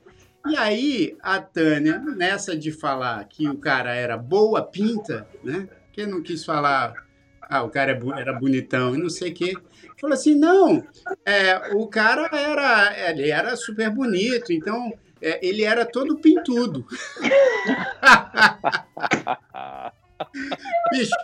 [0.47, 5.67] E aí a Tânia, nessa de falar que o cara era boa pinta, né?
[5.91, 6.93] Que não quis falar,
[7.41, 9.53] ah, o cara é era bonitão e não sei o quê.
[9.99, 10.83] Falou assim, não,
[11.23, 14.91] é, o cara era, ele era super bonito, então
[15.21, 16.85] é, ele era todo pintudo.
[20.91, 21.15] Bicho,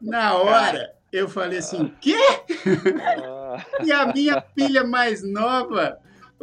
[0.00, 2.16] na hora eu falei assim, quê?
[3.84, 5.98] E a minha filha mais nova,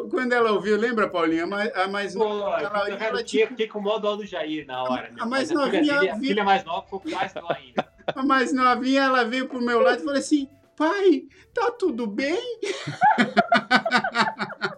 [0.09, 1.45] quando ela ouviu, lembra, Paulinha?
[1.45, 2.61] A mais, a mais Pô, nova.
[2.61, 3.47] Ela, eu ela, tipo...
[3.47, 5.11] fiquei com o modo do Jair na hora.
[5.17, 5.95] A, a mais novinha.
[5.95, 7.87] A filha, a filha mais nova ficou mais nova ainda.
[8.07, 11.23] A mais novinha, ela veio pro meu lado e falou assim: pai,
[11.53, 12.37] tá tudo bem?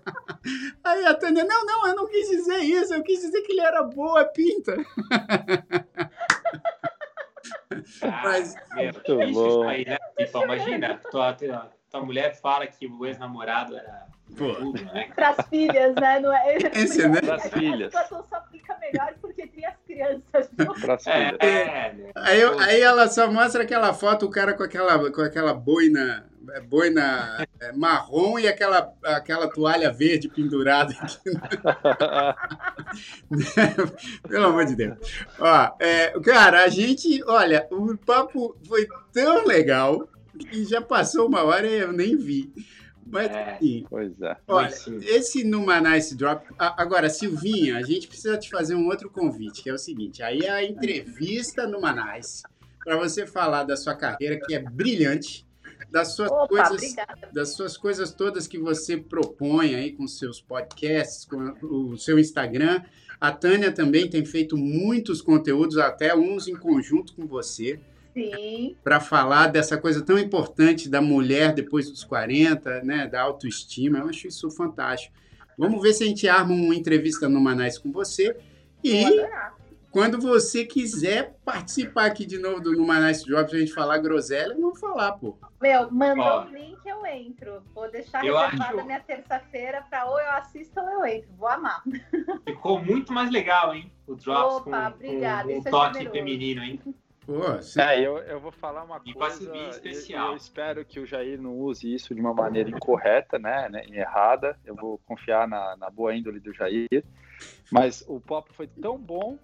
[0.83, 3.61] Aí a Tânia, não, não, eu não quis dizer isso, eu quis dizer que ele
[3.61, 4.75] era boa pinta.
[8.01, 8.89] Ah, Mas, meu,
[9.29, 9.97] isso aí, né?
[10.17, 11.35] Tipo, imagina, tua,
[11.89, 15.11] tua, mulher fala que o ex-namorado era tudo, né?
[15.15, 16.19] Para as filhas, né?
[16.19, 17.21] Não é, Esse, né?
[17.51, 17.95] Filhas.
[17.95, 20.49] A situação só fica melhor porque tem as crianças.
[21.05, 25.53] É, é, aí, aí ela só mostra aquela foto, o cara com aquela, com aquela
[25.53, 31.19] boina é boina é, marrom e aquela, aquela toalha verde pendurada aqui.
[34.27, 34.97] Pelo amor de Deus.
[35.37, 41.43] Ó, é, cara, a gente, olha, o papo foi tão legal que já passou uma
[41.43, 42.51] hora e eu nem vi.
[43.11, 44.37] Mas, é, assim, pois é.
[44.47, 46.45] Olha, esse Numa Nice Drop.
[46.57, 50.47] Agora, Silvinha, a gente precisa te fazer um outro convite, que é o seguinte: aí
[50.47, 52.43] a entrevista Numa Nice,
[52.83, 55.47] para você falar da sua carreira, que é brilhante
[55.91, 57.29] das suas Opa, coisas, obrigada.
[57.33, 62.81] das suas coisas todas que você propõe aí com seus podcasts, com o seu Instagram.
[63.19, 67.79] A Tânia também tem feito muitos conteúdos, até uns em conjunto com você.
[68.25, 68.75] Sim.
[68.83, 73.99] Para falar dessa coisa tão importante da mulher depois dos 40, né, da autoestima.
[73.99, 75.15] Eu acho isso fantástico.
[75.57, 78.35] Vamos ver se a gente arma uma entrevista no Manais com você.
[78.83, 79.03] E
[79.91, 84.79] quando você quiser participar aqui de novo do Nice Drops, a gente falar groselha, vamos
[84.79, 85.35] falar, pô.
[85.59, 87.61] Meu, mandou o link, eu entro.
[87.73, 88.85] Vou deixar eu reservada acho...
[88.85, 91.29] minha terça-feira para ou eu assisto ou eu entro.
[91.37, 91.83] Vou amar.
[92.45, 93.91] Ficou muito mais legal, hein?
[94.07, 95.49] O Drops Opa, com, obrigada.
[95.49, 96.17] com um é toque generoso.
[96.17, 96.79] feminino, hein?
[97.29, 99.55] Pô, é, eu, eu vou falar uma e coisa.
[99.69, 100.25] Especial.
[100.25, 103.85] Eu, eu, espero que o Jair não use isso de uma maneira incorreta, né, né
[103.87, 104.57] errada.
[104.65, 107.05] Eu vou confiar na, na boa índole do Jair.
[107.71, 109.37] Mas o pop foi tão bom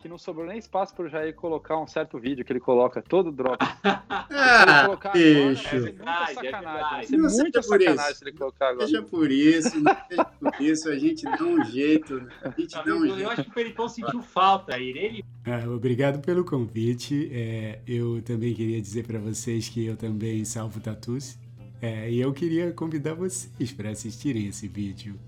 [0.00, 3.02] que não sobrou nem espaço para o Jair colocar um certo vídeo que ele coloca
[3.02, 3.58] todo drop.
[3.84, 5.94] ah, bicho.
[6.00, 8.32] Agora, ser muita é sacanagem.
[8.32, 8.86] Não sacanagem.
[8.86, 12.14] Seja por isso, não seja por isso, a gente dá um jeito.
[12.14, 12.28] Né?
[12.42, 13.30] A gente dá um eu jeito.
[13.30, 15.22] acho que o Pericão sentiu falta, ele.
[15.44, 17.30] Ah, obrigado pelo convite.
[17.32, 21.38] É, eu também queria dizer para vocês que eu também salvo tatus.
[21.82, 25.18] É, e eu queria convidar vocês para assistirem esse vídeo.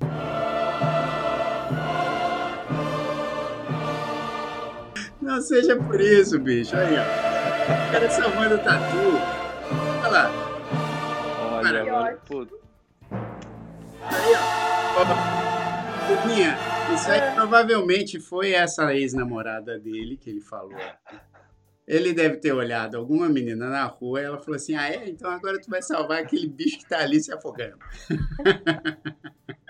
[5.23, 6.77] Não seja por isso, bicho.
[6.77, 7.89] Aí, ó.
[7.89, 8.97] O cara salvando o tatu.
[10.01, 10.31] Olha lá.
[11.65, 12.19] Olha, mano.
[12.27, 12.55] Puta.
[14.03, 15.43] Aí, ó.
[16.09, 16.57] Turminha,
[16.93, 20.77] isso aí provavelmente foi essa ex-namorada dele que ele falou.
[21.87, 25.09] Ele deve ter olhado alguma menina na rua e ela falou assim: Ah, é?
[25.09, 27.79] Então agora tu vai salvar aquele bicho que tá ali se afogando.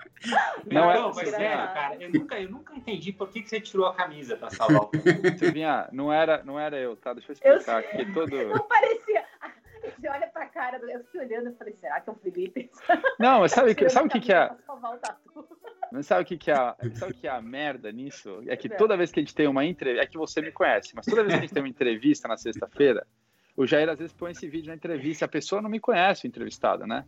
[0.71, 3.61] Não, é, não, mas sério, cara, eu nunca, eu nunca entendi por que, que você
[3.61, 4.91] tirou a camisa pra salvar o
[5.39, 7.13] Silvinha, não era, não era eu, tá?
[7.13, 8.13] Deixa eu explicar eu, aqui.
[8.13, 8.31] Todo...
[8.49, 9.25] Não parecia.
[9.83, 12.71] Você olha pra cara, eu fiquei olhando e falei, será que é o Felipe?
[13.19, 14.49] Não, mas sabe, que, sabe o que, que é.
[15.91, 16.55] Mas sabe o que, que é,
[16.95, 18.43] sabe o que é a merda nisso?
[18.47, 20.05] É que toda vez que a gente tem uma entrevista.
[20.05, 22.37] É que você me conhece, mas toda vez que a gente tem uma entrevista na
[22.37, 23.05] sexta-feira,
[23.57, 26.27] o Jair às vezes põe esse vídeo na entrevista e a pessoa não me conhece,
[26.27, 27.05] o entrevistado, né?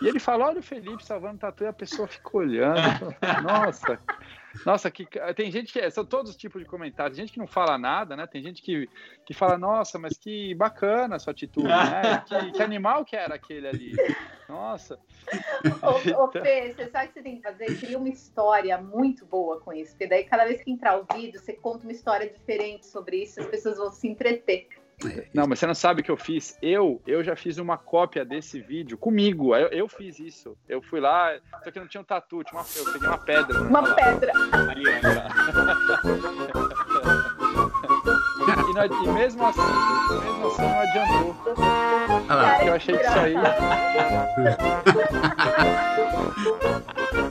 [0.00, 3.14] E ele fala: olha o Felipe salvando tatu, e a pessoa fica olhando.
[3.42, 3.98] Nossa,
[4.64, 7.76] nossa, que tem gente que são todos os tipos de comentários, gente que não fala
[7.76, 8.26] nada, né?
[8.26, 8.88] Tem gente que,
[9.26, 11.76] que fala, nossa, mas que bacana a sua atitude, né?
[12.26, 13.92] Que, que animal que era aquele ali.
[14.48, 14.98] Nossa.
[15.82, 17.78] Ô, ô Fê, você sabe o que você tem que fazer?
[17.78, 21.40] Cria uma história muito boa com isso, porque daí cada vez que entrar o vídeo,
[21.40, 24.68] você conta uma história diferente sobre isso, as pessoas vão se entreter.
[25.34, 26.56] Não, mas você não sabe o que eu fiz.
[26.62, 29.54] Eu, eu já fiz uma cópia desse vídeo comigo.
[29.54, 30.56] Eu, eu fiz isso.
[30.68, 33.60] Eu fui lá, só que não tinha um tatu, tinha uma, eu peguei uma pedra.
[33.60, 34.32] Uma pedra.
[34.70, 34.84] Ali,
[38.68, 41.36] e, não, e, mesmo assim, mesmo assim não adiantou.
[42.28, 42.64] Ah lá.
[42.64, 43.34] Eu achei que isso aí.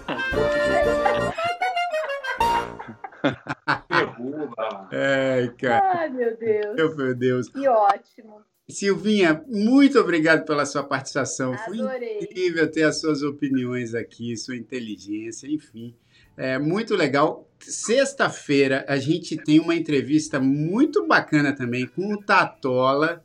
[4.92, 6.00] Ai, cara.
[6.00, 6.96] Ai, meu Deus.
[6.96, 7.50] Meu Deus.
[7.50, 8.42] Que ótimo.
[8.68, 11.54] Silvinha, muito obrigado pela sua participação.
[11.54, 12.18] Adorei.
[12.18, 15.96] Foi incrível ter as suas opiniões aqui, sua inteligência, enfim.
[16.36, 17.48] É muito legal.
[17.60, 23.24] Sexta-feira a gente tem uma entrevista muito bacana também com o Tatola.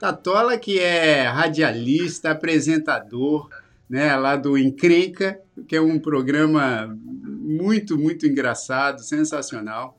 [0.00, 3.48] Tatola que é radialista, apresentador,
[3.88, 9.96] né, lá do Encrenca, que é um programa muito, muito engraçado, sensacional.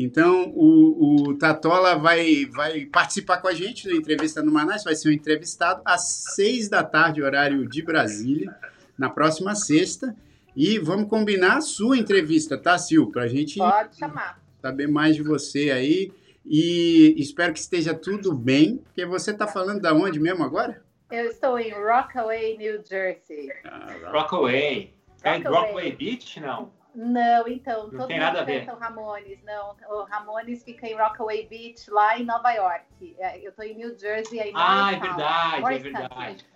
[0.00, 4.94] Então, o, o Tatola vai, vai participar com a gente da entrevista no Manaus, vai
[4.94, 8.56] ser um entrevistado às seis da tarde, horário de Brasília,
[8.96, 10.14] na próxima sexta.
[10.54, 13.10] E vamos combinar a sua entrevista, tá, Sil?
[13.10, 14.40] Para a gente Pode chamar.
[14.62, 16.12] saber mais de você aí.
[16.46, 20.80] E espero que esteja tudo bem, porque você está falando da onde mesmo agora?
[21.10, 23.48] Eu estou em Rockaway, New Jersey.
[23.64, 24.94] Ah, Rockaway.
[25.24, 26.77] É em Rockaway Beach, não?
[26.94, 28.66] Não, então, não todo tem nada a mundo ver.
[28.66, 29.76] canta o Ramones, não.
[29.90, 33.14] O Ramones fica em Rockaway Beach, lá em Nova York.
[33.18, 35.92] É, Eu tô em New Jersey, aí em Ah, é verdade, é Morristown.
[35.92, 36.46] verdade.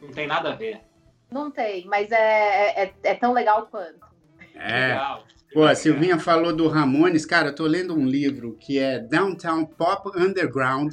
[0.00, 0.80] Não tem nada a ver.
[1.30, 4.06] Não tem, mas é, é, é tão legal quanto.
[4.54, 4.88] É.
[4.88, 5.24] Legal.
[5.52, 7.24] Pô, a Silvinha falou do Ramones.
[7.26, 10.92] Cara, eu tô lendo um livro que é Downtown Pop Underground.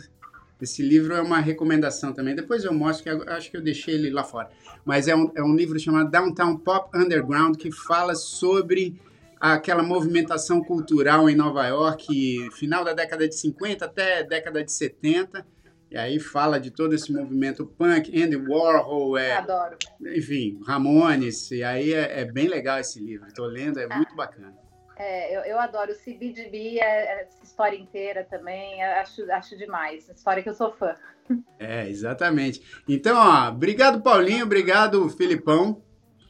[0.64, 2.36] Esse livro é uma recomendação também.
[2.36, 4.50] Depois eu mostro, que acho que eu deixei ele lá fora.
[4.86, 9.00] Mas é um, é um livro chamado Downtown Pop Underground que fala sobre
[9.40, 15.46] aquela movimentação cultural em Nova York, final da década de 50 até década de 70.
[15.92, 19.78] E aí fala de todo esse movimento punk, Andy Warhol, é, Adoro.
[20.16, 21.52] enfim, Ramones.
[21.52, 23.28] E aí é, é bem legal esse livro.
[23.28, 23.98] Estou lendo, é Ah.
[23.98, 24.63] muito bacana.
[24.96, 28.82] É, eu, eu adoro o CBGB, é, essa história inteira também.
[28.84, 30.08] Acho, acho demais.
[30.10, 30.96] História que eu sou fã.
[31.60, 32.62] É, exatamente.
[32.88, 35.82] Então, ó, obrigado, Paulinho, obrigado, Filipão.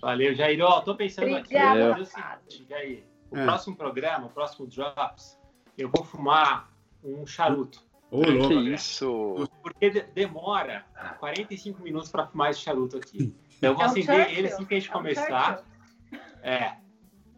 [0.02, 0.62] Valeu, Jair.
[0.62, 1.56] Ó, tô pensando aqui.
[1.56, 3.04] Obrigada, seguinte, Jair.
[3.32, 3.44] O Ah.
[3.46, 5.38] próximo programa, o próximo Drops,
[5.78, 6.70] eu vou fumar
[7.04, 7.82] um charuto.
[8.12, 8.54] Ô, Que louco.
[8.54, 9.50] isso?
[9.64, 10.86] Porque de- demora
[11.20, 13.34] 45 minutos para fumar esse charuto aqui.
[13.58, 14.38] Então eu vou É um acender Churchill.
[14.38, 15.58] ele assim que a gente É um começar.
[15.58, 16.20] Churchill.
[16.44, 16.74] É.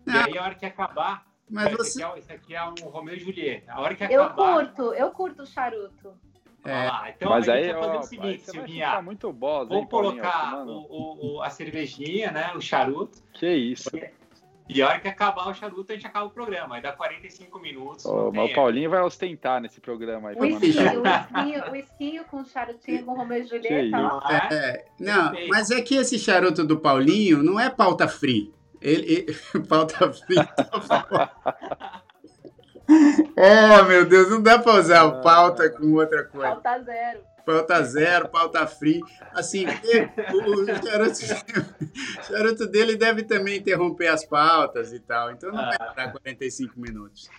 [0.08, 0.26] E Ah.
[0.26, 1.26] aí, a hora que acabar.
[1.50, 2.04] Mas esse, você.
[2.04, 3.72] aqui é, esse aqui é um Romeu e Julieta.
[3.72, 4.54] A hora que Eu acabar.
[4.66, 6.14] curto, eu curto o charuto.
[6.64, 7.10] Olha É, lá.
[7.12, 9.02] Então Mas a aí, gente vai fazer ó, o seguinte, Silvinha.
[9.04, 10.72] muito boss, Vou hein, colocar fumando?
[10.72, 12.52] o, o- o- a cervejinha, né?
[12.56, 13.20] O charuto.
[13.34, 13.92] Que isso?
[14.68, 16.74] E a hora que acabar o charuto, a gente acaba o programa.
[16.78, 18.04] Aí dá 45 minutos.
[18.06, 20.36] Não mas tem o Paulinho vai ostentar nesse programa aí.
[20.36, 21.02] O esquinho, charuto.
[21.08, 23.98] o esquinho, o esquinho com charutinho com Romeu e Julieta.
[24.00, 24.48] Não é?
[24.52, 28.52] é, não, mas é que esse charuto do Paulinho não é pauta free.
[28.86, 29.14] Ele,
[29.54, 30.38] ele- pauta free.
[33.38, 36.48] oh, meu Deus, não dá pra usar o pauta com outra coisa.
[36.52, 37.20] Falta zero.
[37.46, 39.02] Pauta zero, pauta free.
[39.34, 41.20] Assim, o, charuto,
[42.20, 45.32] o charuto dele deve também interromper as pautas e tal.
[45.32, 45.86] Então não vai Ah.
[45.92, 47.30] durar 45 minutos.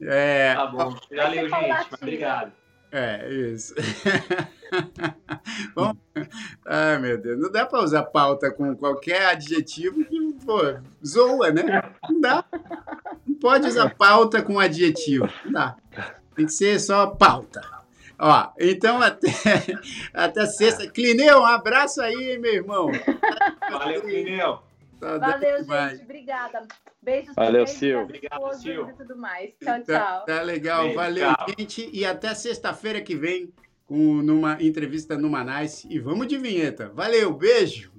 [0.00, 0.96] É, Tá bom.
[1.14, 1.50] Valeu, gente.
[1.50, 1.98] paulatino.
[2.02, 2.52] Obrigado.
[2.96, 3.74] É, isso.
[5.74, 5.96] Bom,
[6.64, 10.60] ai meu Deus, não dá para usar pauta com qualquer adjetivo que, pô,
[11.04, 11.82] zoa, né?
[12.08, 12.44] Não dá.
[13.26, 15.28] Não pode usar pauta com adjetivo.
[15.44, 15.76] Não dá.
[16.36, 17.62] Tem que ser só pauta.
[18.16, 19.28] Ó, então até,
[20.14, 20.88] até sexta.
[20.88, 22.92] Clineu, um abraço aí, meu irmão.
[23.72, 24.60] Valeu, Plineu.
[25.00, 26.02] Valeu, gente.
[26.02, 26.66] Obrigada.
[27.02, 28.00] Beijos Valeu, Sil.
[28.02, 28.88] Obrigado, Sil.
[28.88, 29.50] E tudo mais.
[29.62, 30.24] Tchau, Tá, tchau.
[30.24, 31.46] tá legal, Beijo, valeu, tchau.
[31.58, 31.90] gente.
[31.92, 33.52] E até sexta-feira que vem
[33.86, 35.84] com numa entrevista no Manais.
[35.88, 36.88] E vamos de vinheta.
[36.94, 37.92] Valeu, beijo.